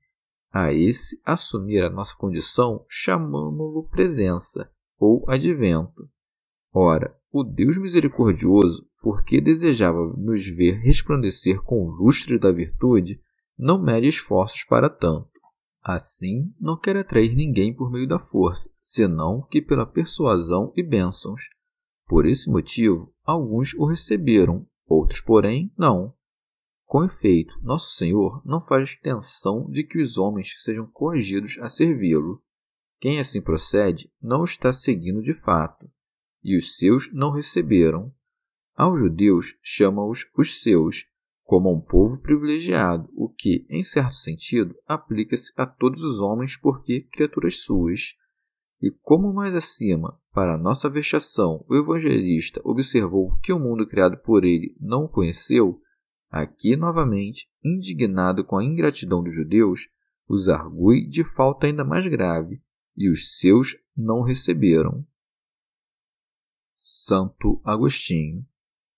[0.52, 6.08] A esse assumir a nossa condição, chamamo-lo presença ou advento.
[6.72, 13.18] Ora, o Deus misericordioso, porque desejava nos ver resplandecer com o lustre da virtude,
[13.58, 15.30] não mede esforços para tanto.
[15.82, 21.42] Assim, não quer atrair ninguém por meio da força, senão que pela persuasão e bênçãos.
[22.06, 26.14] Por esse motivo, alguns o receberam, outros, porém, não.
[26.92, 32.42] Com efeito, Nosso Senhor não faz extensão de que os homens sejam coagidos a servi-lo.
[33.00, 35.90] Quem assim procede não está seguindo de fato,
[36.44, 38.12] e os seus não receberam.
[38.76, 41.06] Aos judeus chama-os os seus,
[41.42, 46.58] como a um povo privilegiado, o que, em certo sentido, aplica-se a todos os homens
[46.58, 48.14] porque criaturas suas.
[48.82, 54.44] E como mais acima, para nossa vexação, o evangelista observou que o mundo criado por
[54.44, 55.80] ele não o conheceu,
[56.32, 59.88] aqui novamente, indignado com a ingratidão dos judeus,
[60.26, 62.62] os argui de falta ainda mais grave,
[62.96, 65.06] e os seus não receberam.
[66.72, 68.46] Santo Agostinho.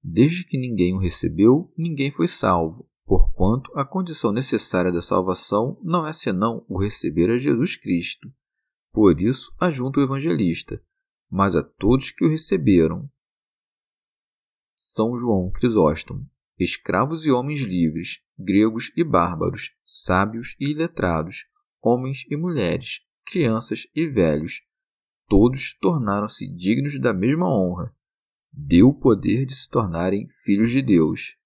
[0.02, 6.06] Desde que ninguém o recebeu, ninguém foi salvo, porquanto a condição necessária da salvação não
[6.06, 8.32] é senão o receber a Jesus Cristo.
[8.92, 10.80] Por isso, ajunta o evangelista,
[11.28, 13.10] mas a todos que o receberam.
[14.74, 16.28] São João Crisóstomo.
[16.58, 21.46] Escravos e homens livres, gregos e bárbaros, sábios e iletrados,
[21.82, 24.62] homens e mulheres, crianças e velhos,
[25.28, 27.94] todos tornaram-se dignos da mesma honra.
[28.52, 31.36] Deu o poder de se tornarem filhos de Deus.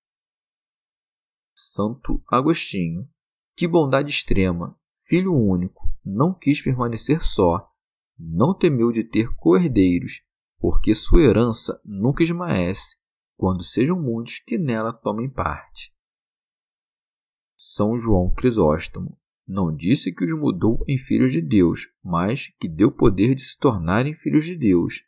[1.54, 3.08] Santo Agostinho,
[3.56, 7.72] que bondade extrema, filho único, não quis permanecer só,
[8.18, 10.22] não temeu de ter coerdeiros,
[10.58, 12.97] porque sua herança nunca esmaece,
[13.38, 15.94] quando sejam muitos que nela tomem parte.
[17.56, 19.16] São João Crisóstomo,
[19.46, 23.56] não disse que os mudou em filhos de Deus, mas que deu poder de se
[23.56, 25.04] tornarem filhos de Deus.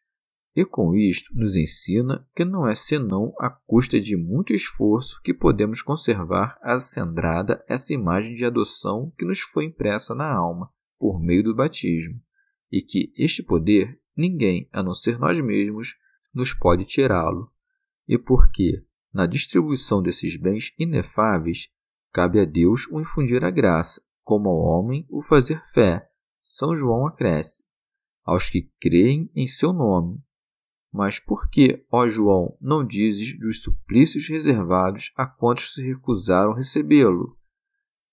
[0.55, 5.35] E com isto nos ensina que não é senão à custa de muito esforço que
[5.35, 11.43] podemos conservar acendrada essa imagem de adoção que nos foi impressa na alma por meio
[11.43, 12.20] do batismo,
[12.70, 15.97] e que este poder ninguém, a não ser nós mesmos,
[16.33, 17.51] nos pode tirá-lo.
[18.11, 18.84] E porque,
[19.14, 21.68] na distribuição desses bens inefáveis,
[22.12, 26.11] cabe a Deus o infundir a graça, como ao homem o fazer fé.
[26.42, 27.62] São João acresce,
[28.24, 30.20] aos que creem em seu nome.
[30.92, 37.38] Mas por que, ó João, não dizes dos suplícios reservados a quantos se recusaram recebê-lo?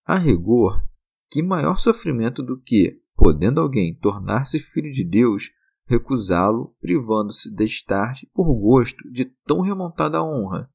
[0.05, 0.79] A rigor,
[1.31, 5.49] que maior sofrimento do que, podendo alguém tornar-se filho de Deus,
[5.87, 10.69] recusá-lo, privando-se de estar por gosto de tão remontada honra?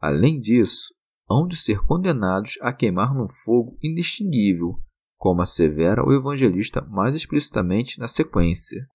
[0.00, 0.94] Além disso,
[1.28, 4.80] hão de ser condenados a queimar num fogo inextinguível,
[5.16, 8.88] como assevera o evangelista mais explicitamente na sequência.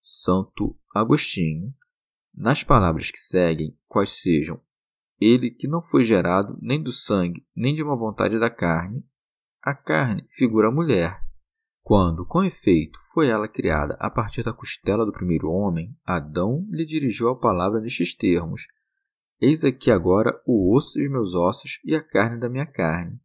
[0.00, 1.74] Santo Agostinho.
[2.32, 4.60] Nas palavras que seguem, quais sejam
[5.20, 9.04] ele que não foi gerado nem do sangue, nem de uma vontade da carne,
[9.62, 11.22] a carne figura a mulher.
[11.82, 16.84] Quando, com efeito, foi ela criada a partir da costela do primeiro homem, Adão lhe
[16.84, 18.62] dirigiu a palavra nestes termos:
[19.40, 23.18] Eis aqui agora o osso dos meus ossos e a carne da minha carne.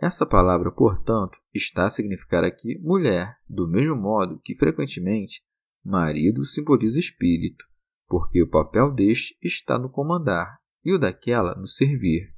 [0.00, 5.42] Essa palavra, portanto, está a significar aqui mulher, do mesmo modo que, frequentemente,
[5.84, 7.64] marido simboliza espírito,
[8.08, 12.32] porque o papel deste está no comandar e o daquela no servir.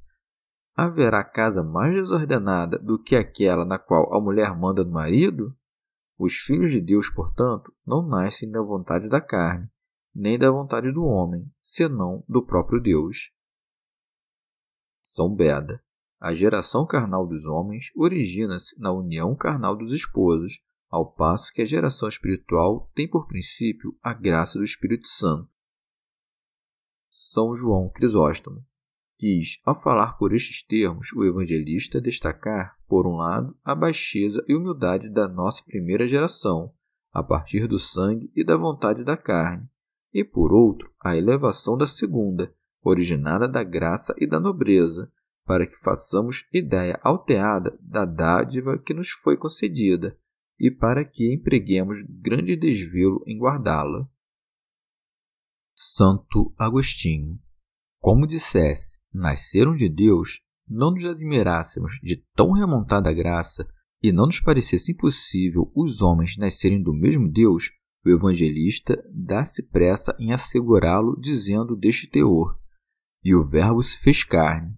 [0.77, 5.55] Haverá casa mais desordenada do que aquela na qual a mulher manda no marido?
[6.17, 9.69] Os filhos de Deus, portanto, não nascem da vontade da carne,
[10.13, 13.31] nem da vontade do homem, senão do próprio Deus.
[15.01, 15.81] São Beda.
[16.19, 21.65] A geração carnal dos homens origina-se na união carnal dos esposos, ao passo que a
[21.65, 25.49] geração espiritual tem por princípio a graça do Espírito Santo.
[27.09, 28.65] São João Crisóstomo
[29.17, 34.55] quis, ao falar por estes termos, o evangelista destacar, por um lado, a baixeza e
[34.55, 36.73] humildade da nossa primeira geração,
[37.13, 39.67] a partir do sangue e da vontade da carne,
[40.13, 45.11] e por outro, a elevação da segunda, originada da graça e da nobreza,
[45.45, 50.17] para que façamos ideia alteada da dádiva que nos foi concedida
[50.59, 54.07] e para que empreguemos grande desvelo em guardá-la.
[55.75, 57.39] Santo Agostinho.
[58.05, 60.39] Como dissesse, nasceram de Deus,
[60.69, 63.67] não nos admirássemos de tão remontada graça
[63.99, 67.71] e não nos parecesse impossível os homens nascerem do mesmo Deus,
[68.05, 72.55] o evangelista dá-se pressa em assegurá-lo, dizendo deste teor:
[73.23, 74.77] E o Verbo se fez carne.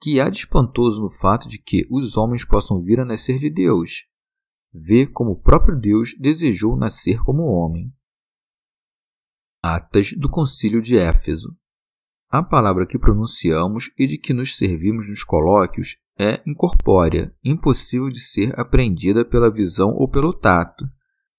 [0.00, 3.48] Que há de espantoso no fato de que os homens possam vir a nascer de
[3.50, 4.04] Deus?
[4.74, 7.94] Vê como o próprio Deus desejou nascer como homem.
[9.62, 11.56] Atas do Concílio de Éfeso.
[12.32, 18.20] A palavra que pronunciamos e de que nos servimos nos colóquios é incorpórea, impossível de
[18.20, 20.84] ser apreendida pela visão ou pelo tato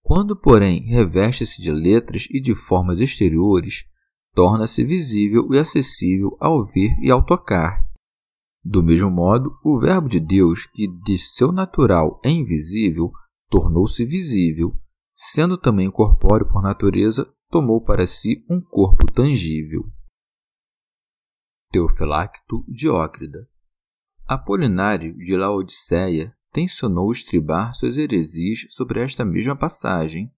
[0.04, 3.86] quando, porém, reveste-se de letras e de formas exteriores,
[4.36, 7.82] torna-se visível e acessível ao ver e ao tocar.
[8.62, 13.12] Do mesmo modo, o Verbo de Deus, que de seu natural é invisível,
[13.50, 14.76] tornou-se visível,
[15.16, 19.86] sendo também corpóreo por natureza, tomou para si um corpo tangível.
[21.74, 23.50] Teofilacto Diócrida.
[24.28, 30.32] Apolinário de Laodiceia tensionou estribar suas heresias sobre esta mesma passagem.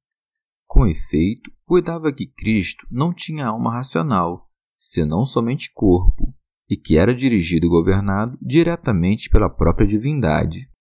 [0.65, 6.33] Com efeito, cuidava que Cristo não tinha alma racional, senão somente corpo,
[6.69, 10.71] e que era dirigido e governado diretamente pela própria divindade.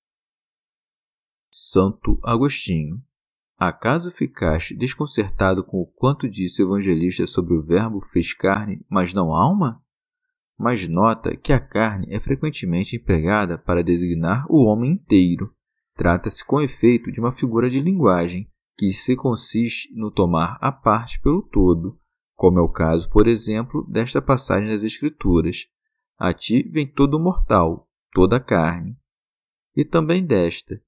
[1.52, 3.02] Santo Agostinho.
[3.58, 9.12] Acaso ficaste desconcertado com o quanto disse o evangelista sobre o Verbo fez carne, mas
[9.12, 9.83] não alma?
[10.58, 15.52] Mas nota que a carne é frequentemente empregada para designar o homem inteiro.
[15.96, 21.20] Trata-se com efeito de uma figura de linguagem que se consiste no tomar a parte
[21.20, 21.98] pelo todo,
[22.34, 25.66] como é o caso, por exemplo, desta passagem das Escrituras:
[26.18, 28.96] A ti vem todo mortal, toda a carne.
[29.76, 30.80] E também desta: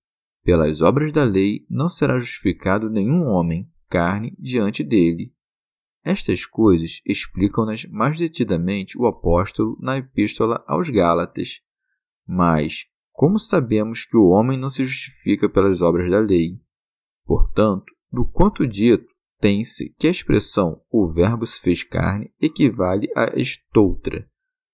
[0.42, 5.32] Pelas obras da lei não será justificado nenhum homem, carne, diante dele.
[6.06, 11.60] Estas coisas explicam-nas mais detidamente o apóstolo na Epístola aos Gálatas.
[12.24, 16.60] Mas, como sabemos que o homem não se justifica pelas obras da lei?
[17.24, 23.36] Portanto, do quanto dito, tem-se que a expressão o Verbo se fez carne equivale a
[23.36, 24.30] estoutra.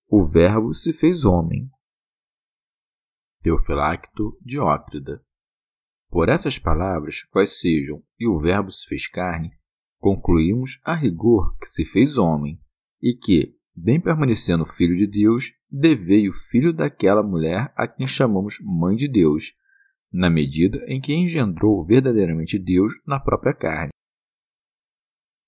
[0.07, 1.66] O Verbo se fez homem.
[3.41, 5.24] Teofilacto Diócrida.
[6.11, 9.51] Por essas palavras, quais sejam, e o Verbo se fez carne,
[10.03, 12.61] concluímos a rigor que se fez homem,
[13.00, 18.96] e que, bem permanecendo filho de Deus, deveio filho daquela mulher a quem chamamos mãe
[18.96, 19.55] de Deus,
[20.12, 23.92] na medida em que engendrou verdadeiramente Deus na própria carne.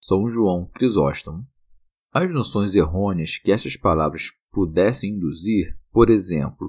[0.00, 1.44] São João Crisóstomo.
[2.12, 6.68] As noções errôneas que essas palavras pudessem induzir, por exemplo,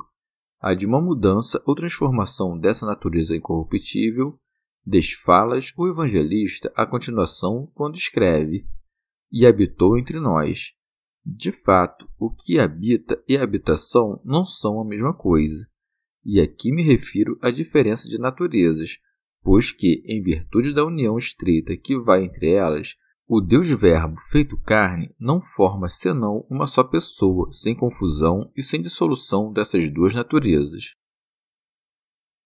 [0.60, 4.40] a de uma mudança ou transformação dessa natureza incorruptível
[4.86, 8.68] Desfalas o evangelista a continuação quando escreve:
[9.32, 10.74] E habitou entre nós.
[11.26, 15.68] De fato, o que habita e habitação não são a mesma coisa.
[16.24, 19.00] E aqui me refiro à diferença de naturezas,
[19.42, 22.96] pois que, em virtude da união estreita que vai entre elas,
[23.28, 28.80] o Deus Verbo feito carne não forma senão uma só pessoa, sem confusão e sem
[28.80, 30.94] dissolução dessas duas naturezas.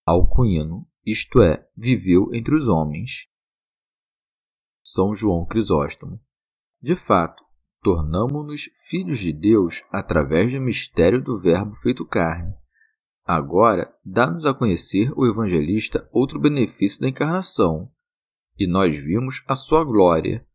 [0.05, 3.28] Alcuino, isto é, viveu entre os homens.
[4.84, 6.20] São João Crisóstomo.
[6.82, 7.43] De fato,
[7.82, 12.54] tornamo-nos filhos de Deus através do mistério do Verbo feito carne.
[13.26, 17.91] Agora, dá-nos a conhecer o evangelista outro benefício da encarnação,
[18.58, 20.45] e nós vimos a sua glória,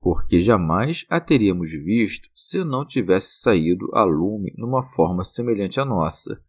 [0.00, 5.84] porque jamais a teríamos visto se não tivesse saído a lume numa forma semelhante à
[5.84, 6.42] nossa.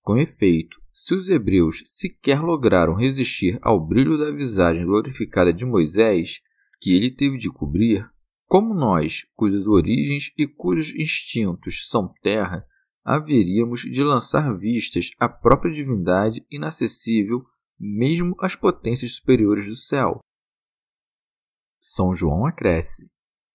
[0.00, 6.40] Com efeito, se os hebreus sequer lograram resistir ao brilho da visagem glorificada de Moisés,
[6.78, 8.06] que ele teve de cobrir,
[8.46, 12.66] como nós, cujas origens e cujos instintos são terra,
[13.02, 17.42] haveríamos de lançar vistas à própria divindade inacessível
[17.78, 20.20] mesmo às potências superiores do céu.
[21.80, 23.10] São João acresce: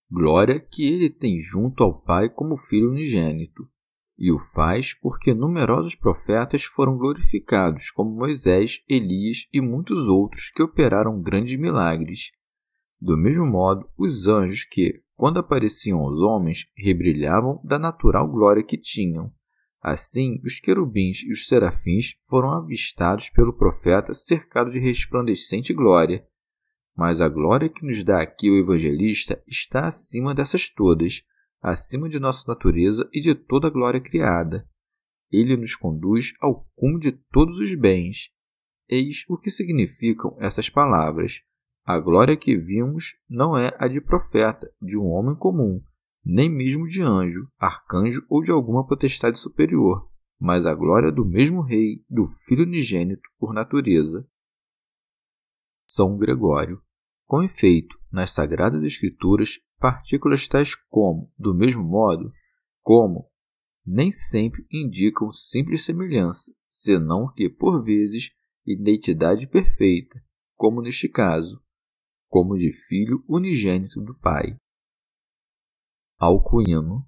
[0.10, 3.70] glória que ele tem junto ao Pai como Filho unigênito,
[4.18, 10.63] e o faz porque numerosos profetas foram glorificados, como Moisés, Elias e muitos outros que
[10.63, 12.32] operaram grandes milagres.
[12.99, 18.78] Do mesmo modo, os anjos que, quando apareciam aos homens, rebrilhavam da natural glória que
[18.78, 19.32] tinham.
[19.82, 26.26] Assim, os querubins e os serafins foram avistados pelo profeta cercados de resplandecente glória.
[26.95, 31.22] Mas a glória que nos dá aqui o evangelista está acima dessas todas,
[31.66, 34.70] acima de nossa natureza e de toda a glória criada.
[35.32, 38.30] Ele nos conduz ao cume de todos os bens.
[38.88, 41.41] Eis o que significam essas palavras.
[41.84, 45.84] A glória que vimos não é a de profeta, de um homem comum,
[46.24, 50.07] nem mesmo de anjo, arcanjo ou de alguma potestade superior,
[50.39, 54.28] mas a glória do mesmo Rei, do Filho unigênito por natureza.
[55.88, 56.80] São Gregório.
[57.26, 62.32] Com efeito, nas Sagradas Escrituras Partículas tais como, do mesmo modo,
[62.82, 63.30] como,
[63.86, 68.32] nem sempre indicam simples semelhança, senão que, por vezes,
[68.65, 70.19] identidade perfeita,
[70.55, 71.61] como neste caso,
[72.28, 74.57] como de filho unigênito do Pai.
[76.17, 77.07] Alcuino.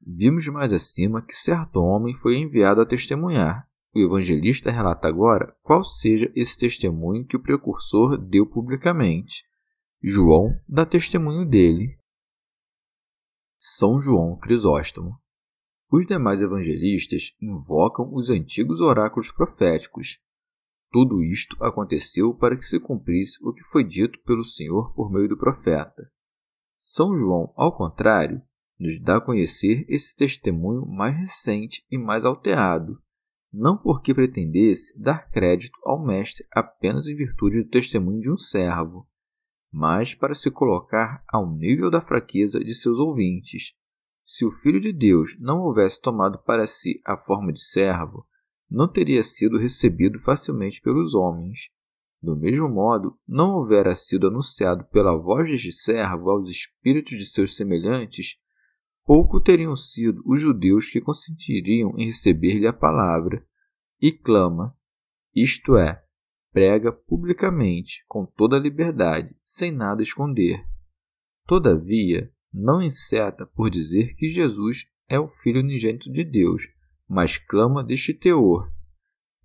[0.00, 3.68] Vimos mais acima que certo homem foi enviado a testemunhar.
[3.94, 9.44] O evangelista relata agora qual seja esse testemunho que o precursor deu publicamente.
[10.00, 11.98] João dá testemunho dele.
[13.58, 15.18] São João Crisóstomo.
[15.90, 20.20] Os demais evangelistas invocam os antigos oráculos proféticos.
[20.92, 25.28] Tudo isto aconteceu para que se cumprisse o que foi dito pelo Senhor por meio
[25.28, 26.08] do profeta.
[26.76, 28.40] São João, ao contrário,
[28.78, 33.02] nos dá a conhecer esse testemunho mais recente e mais alterado,
[33.52, 39.04] não porque pretendesse dar crédito ao Mestre apenas em virtude do testemunho de um servo,
[39.72, 43.74] mas para se colocar ao nível da fraqueza de seus ouvintes.
[44.24, 48.26] Se o Filho de Deus não houvesse tomado para si a forma de servo,
[48.70, 51.70] não teria sido recebido facilmente pelos homens.
[52.20, 57.56] Do mesmo modo, não houvera sido anunciado pela voz de servo aos espíritos de seus
[57.56, 58.36] semelhantes,
[59.04, 63.46] pouco teriam sido os judeus que consentiriam em receber-lhe a palavra,
[64.00, 64.76] e clama,
[65.34, 66.04] isto é,
[66.58, 70.66] prega publicamente, com toda a liberdade, sem nada esconder.
[71.46, 76.64] Todavia, não enceta por dizer que Jesus é o Filho unigênito de Deus,
[77.08, 78.72] mas clama deste teor.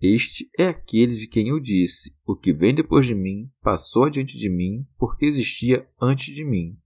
[0.02, 4.36] Este é aquele de quem eu disse: O que vem depois de mim passou adiante
[4.36, 6.76] de mim, porque existia antes de mim.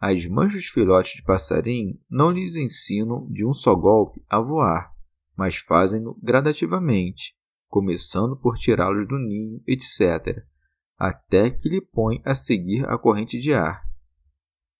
[0.00, 4.92] As mães dos filhotes de passarinho não lhes ensinam de um só golpe a voar,
[5.36, 7.36] mas fazem-no gradativamente,
[7.72, 10.44] começando por tirá-los do ninho, etc.,
[10.98, 13.82] até que lhe põe a seguir a corrente de ar.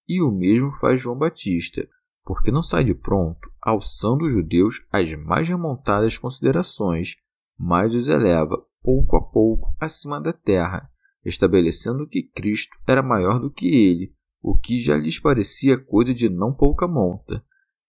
[0.06, 1.88] E o mesmo faz João Batista,
[2.22, 7.16] porque não sai de pronto, alçando os judeus às mais remontadas considerações,
[7.58, 10.86] mas os eleva, pouco a pouco, acima da terra,
[11.24, 16.28] estabelecendo que Cristo era maior do que ele, o que já lhes parecia coisa de
[16.28, 17.42] não pouca monta,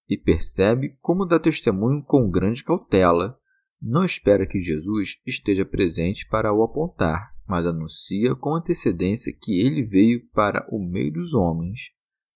[0.08, 3.38] e percebe como dá testemunho com grande cautela.
[3.86, 9.84] Não espera que Jesus esteja presente para o apontar, mas anuncia com antecedência que ele
[9.84, 11.92] veio para o meio dos homens.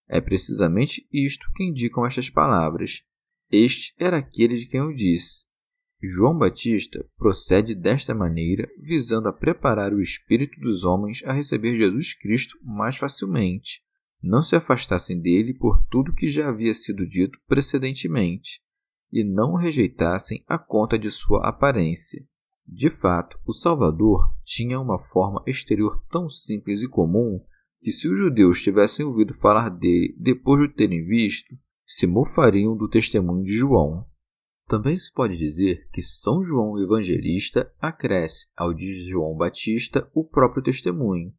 [0.10, 3.02] É precisamente isto que indicam estas palavras.
[3.50, 5.46] Este era aquele de quem eu disse.
[6.04, 12.14] João Batista procede desta maneira, visando a preparar o espírito dos homens a receber Jesus
[12.14, 13.82] Cristo mais facilmente,
[14.22, 18.60] não se afastassem dele por tudo que já havia sido dito precedentemente,
[19.12, 22.24] e não rejeitassem a conta de sua aparência.
[22.68, 27.42] De fato, o Salvador tinha uma forma exterior tão simples e comum
[27.82, 31.56] que se os judeus tivessem ouvido falar dele depois de o terem visto,
[31.86, 34.06] se mofariam do testemunho de João.
[34.68, 40.62] Também se pode dizer que São João Evangelista acresce ao de João Batista o próprio
[40.62, 41.34] testemunho.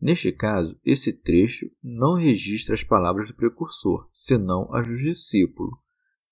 [0.00, 5.78] Neste caso, esse trecho não registra as palavras do precursor, senão as do discípulo.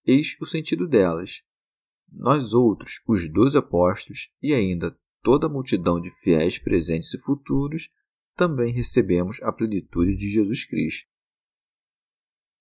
[0.05, 1.43] Eis o sentido delas.
[2.11, 7.89] Nós outros, os dois apóstolos e ainda toda a multidão de fiéis presentes e futuros,
[8.35, 11.09] também recebemos a plenitude de Jesus Cristo.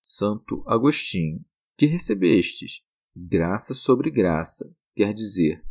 [0.00, 1.44] Santo Agostinho,
[1.76, 2.82] que recebestes
[3.14, 5.64] graça sobre graça, quer dizer,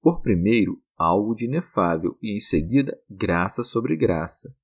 [0.00, 4.54] por primeiro algo de inefável e em seguida graça sobre graça.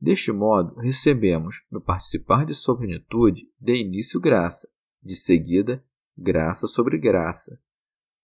[0.00, 4.68] Deste modo, recebemos, no participar de sua plenitude, de início graça,
[5.02, 5.84] de seguida
[6.16, 7.58] graça sobre graça.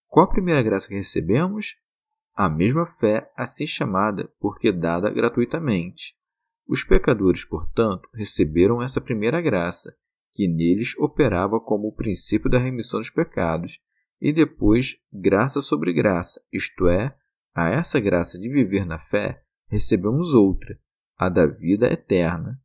[0.07, 1.77] Qual a primeira graça que recebemos?
[2.39, 6.15] a mesma fé assim chamada, porque dada gratuitamente.
[6.69, 9.93] Os pecadores, portanto, receberam essa primeira graça,
[10.33, 13.81] que neles operava como o princípio da remissão dos pecados,
[14.21, 17.13] e depois graça sobre graça, isto é,
[17.53, 20.79] a essa graça de viver na fé, recebemos outra,
[21.17, 22.63] a da vida eterna.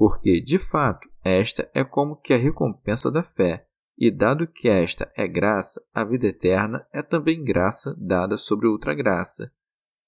[0.00, 3.66] Porque, de fato, esta é como que a recompensa da fé,
[3.98, 8.94] e dado que esta é graça, a vida eterna é também graça dada sobre outra
[8.94, 9.52] graça.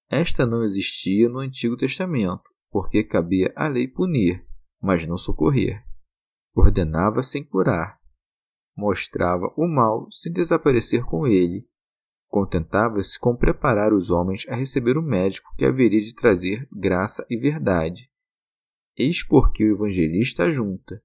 [0.09, 4.43] Esta não existia no Antigo Testamento, porque cabia à lei punir,
[4.81, 5.85] mas não socorrer.
[6.55, 7.99] Ordenava sem curar.
[8.75, 11.69] Mostrava o mal sem desaparecer com ele.
[12.29, 17.37] Contentava-se com preparar os homens a receber o médico que haveria de trazer graça e
[17.37, 18.11] verdade.
[18.97, 21.03] Eis porque o evangelista junta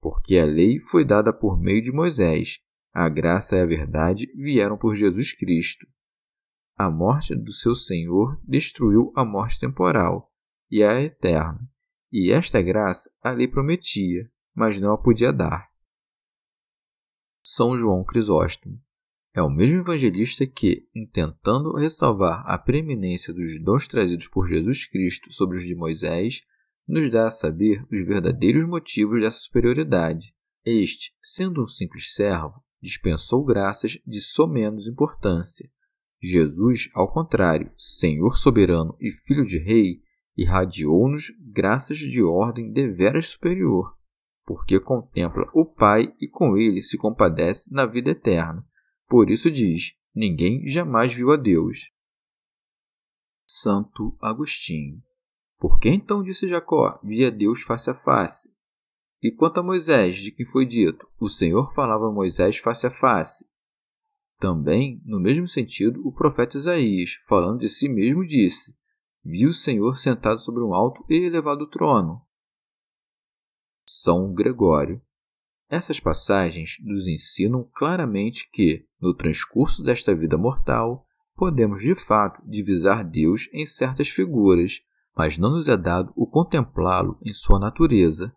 [0.00, 2.60] porque a lei foi dada por meio de Moisés,
[2.92, 5.86] a graça e a verdade vieram por Jesus Cristo.
[6.76, 10.32] A morte do seu Senhor destruiu a morte temporal
[10.70, 11.60] e a eterna,
[12.12, 15.68] e esta graça a lei prometia, mas não a podia dar.
[17.42, 18.80] São João Crisóstomo
[19.34, 25.32] é o mesmo evangelista que, intentando ressalvar a preeminência dos dons trazidos por Jesus Cristo
[25.32, 26.42] sobre os de Moisés,
[26.88, 30.34] nos dá a saber os verdadeiros motivos dessa superioridade.
[30.64, 35.70] Este, sendo um simples servo, dispensou graças de somenos importância.
[36.20, 40.02] Jesus, ao contrário, Senhor soberano e Filho de Rei,
[40.36, 43.94] irradiou-nos graças de ordem deveras superior,
[44.44, 48.64] porque contempla o Pai e com ele se compadece na vida eterna.
[49.06, 51.90] Por isso diz: Ninguém jamais viu a Deus.
[53.46, 55.02] Santo Agostinho
[55.58, 58.48] por que então disse Jacó: Via Deus face a face?
[59.20, 62.90] E quanto a Moisés, de quem foi dito, o Senhor falava a Moisés face a
[62.90, 63.44] face.
[64.38, 68.76] Também, no mesmo sentido, o profeta Isaías, falando de si mesmo, disse:
[69.24, 72.22] Viu o Senhor sentado sobre um alto e elevado trono.
[73.88, 75.02] São Gregório.
[75.68, 81.04] Essas passagens nos ensinam claramente que, no transcurso desta vida mortal,
[81.34, 84.80] podemos de fato divisar Deus em certas figuras,
[85.18, 88.32] mas não nos é dado o contemplá-lo em sua natureza.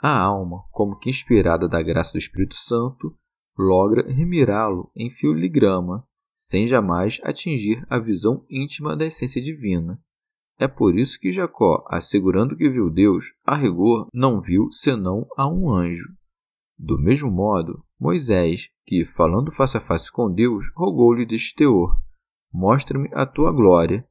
[0.00, 3.14] A alma, como que inspirada da graça do Espírito Santo,
[3.56, 10.00] logra remirá-lo em filigrama, sem jamais atingir a visão íntima da essência divina.
[10.58, 15.46] É por isso que Jacó, assegurando que viu Deus, a rigor não viu senão a
[15.46, 16.08] um anjo.
[16.78, 21.98] Do mesmo modo, Moisés, que, falando face a face com Deus, rogou-lhe deste teor:
[22.52, 24.06] Mostra-me a tua glória,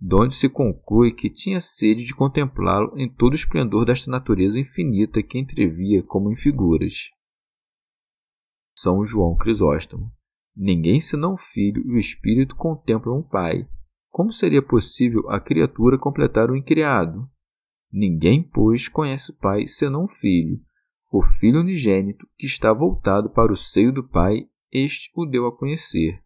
[0.00, 5.22] donde se conclui que tinha sede de contemplá-lo em todo o esplendor desta natureza infinita
[5.22, 7.10] que entrevia como em figuras.
[8.76, 10.12] São João Crisóstomo.
[10.54, 13.66] Ninguém senão o Filho e o Espírito contemplam o Pai,
[14.16, 17.28] como seria possível a criatura completar o incriado?
[17.92, 20.58] Ninguém, pois, conhece o Pai senão o Filho.
[21.12, 25.54] O Filho unigênito, que está voltado para o seio do Pai, este o deu a
[25.54, 26.18] conhecer.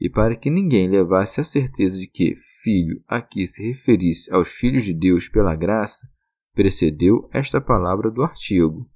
[0.00, 2.34] E para que ninguém levasse a certeza de que
[2.66, 6.04] Filho aqui se referisse aos filhos de Deus pela graça,
[6.52, 8.90] precedeu esta palavra do artigo.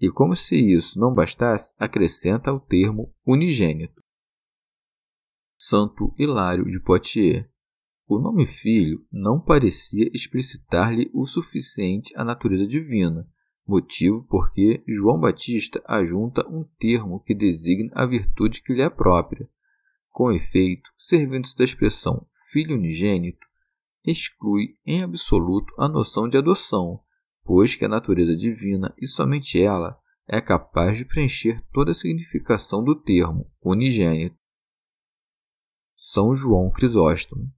[0.00, 4.02] E como se isso não bastasse, acrescenta o termo unigênito.
[5.58, 7.44] Santo Hilário de Poitiers
[8.08, 13.28] o nome filho não parecia explicitar-lhe o suficiente a natureza divina,
[13.66, 19.46] motivo porque João Batista ajunta um termo que designa a virtude que lhe é própria.
[20.10, 23.44] Com efeito, servindo-se da expressão filho unigênito,
[24.06, 27.00] exclui em absoluto a noção de adoção,
[27.42, 29.98] pois que a natureza divina, e somente ela,
[30.28, 34.36] é capaz de preencher toda a significação do termo unigênito.
[35.96, 37.52] São João Crisóstomo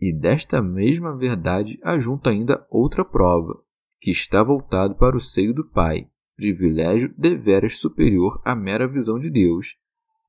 [0.00, 3.62] e desta mesma verdade ajunta ainda outra prova,
[4.00, 9.30] que está voltado para o seio do Pai, privilégio deveras superior à mera visão de
[9.30, 9.76] Deus.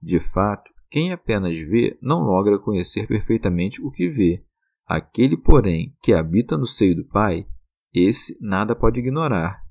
[0.02, 4.44] De fato, quem apenas vê não logra conhecer perfeitamente o que vê.
[4.86, 7.46] Aquele, porém, que habita no seio do Pai,
[7.94, 9.62] esse nada pode ignorar.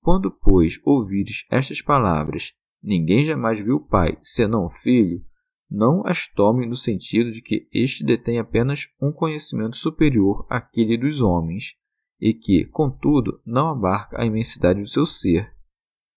[0.00, 2.52] Quando, pois, ouvires estas palavras,
[2.82, 5.24] ninguém jamais viu o Pai, senão o Filho,
[5.70, 11.20] não as tome no sentido de que este detém apenas um conhecimento superior àquele dos
[11.20, 11.74] homens,
[12.20, 15.52] e que, contudo, não abarca a imensidade do seu ser.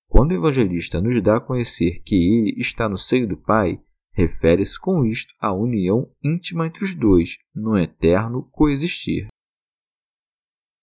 [0.07, 3.79] Quando o evangelista nos dá a conhecer que ele está no seio do Pai,
[4.19, 9.27] refere-se com isto à união íntima entre os dois, no eterno coexistir.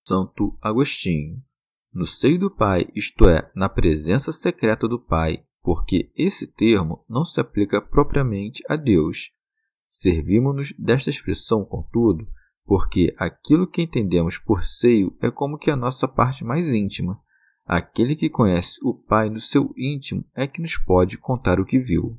[0.07, 1.43] Santo Agostinho.
[1.93, 7.27] No seio do Pai, isto é, na presença secreta do Pai, porque esse termo não
[7.27, 9.31] se aplica propriamente a Deus.
[9.87, 12.27] Servimos-nos desta expressão, contudo,
[12.65, 17.21] porque aquilo que entendemos por seio é como que a nossa parte mais íntima.
[17.67, 21.79] Aquele que conhece o Pai no seu íntimo é que nos pode contar o que
[21.79, 22.19] viu.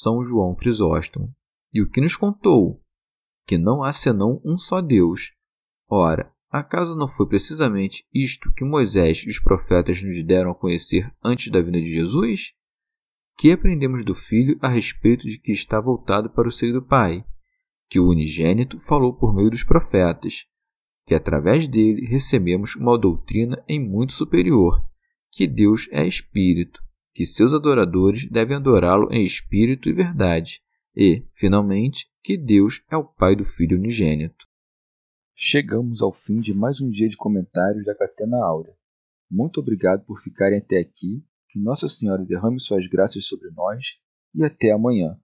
[0.00, 1.34] São João Crisóstomo.
[1.72, 2.82] E o que nos contou?
[3.46, 5.32] Que não há senão um só Deus.
[5.88, 11.12] Ora, Acaso não foi precisamente isto que Moisés e os profetas nos deram a conhecer
[11.22, 12.52] antes da vinda de Jesus?
[13.36, 17.24] Que aprendemos do Filho a respeito de que está voltado para o seio do Pai,
[17.90, 20.44] que o unigênito falou por meio dos profetas,
[21.06, 24.82] que através dele recebemos uma doutrina em muito superior,
[25.32, 26.80] que Deus é Espírito,
[27.16, 30.60] que seus adoradores devem adorá-lo em espírito e verdade,
[30.94, 34.44] e, finalmente, que Deus é o Pai do Filho unigênito.
[35.34, 38.74] Chegamos ao fim de mais um dia de comentários da Catena Áurea.
[39.30, 41.24] Muito obrigado por ficarem até aqui.
[41.48, 43.96] Que Nossa Senhora derrame suas graças sobre nós
[44.34, 45.18] e até amanhã.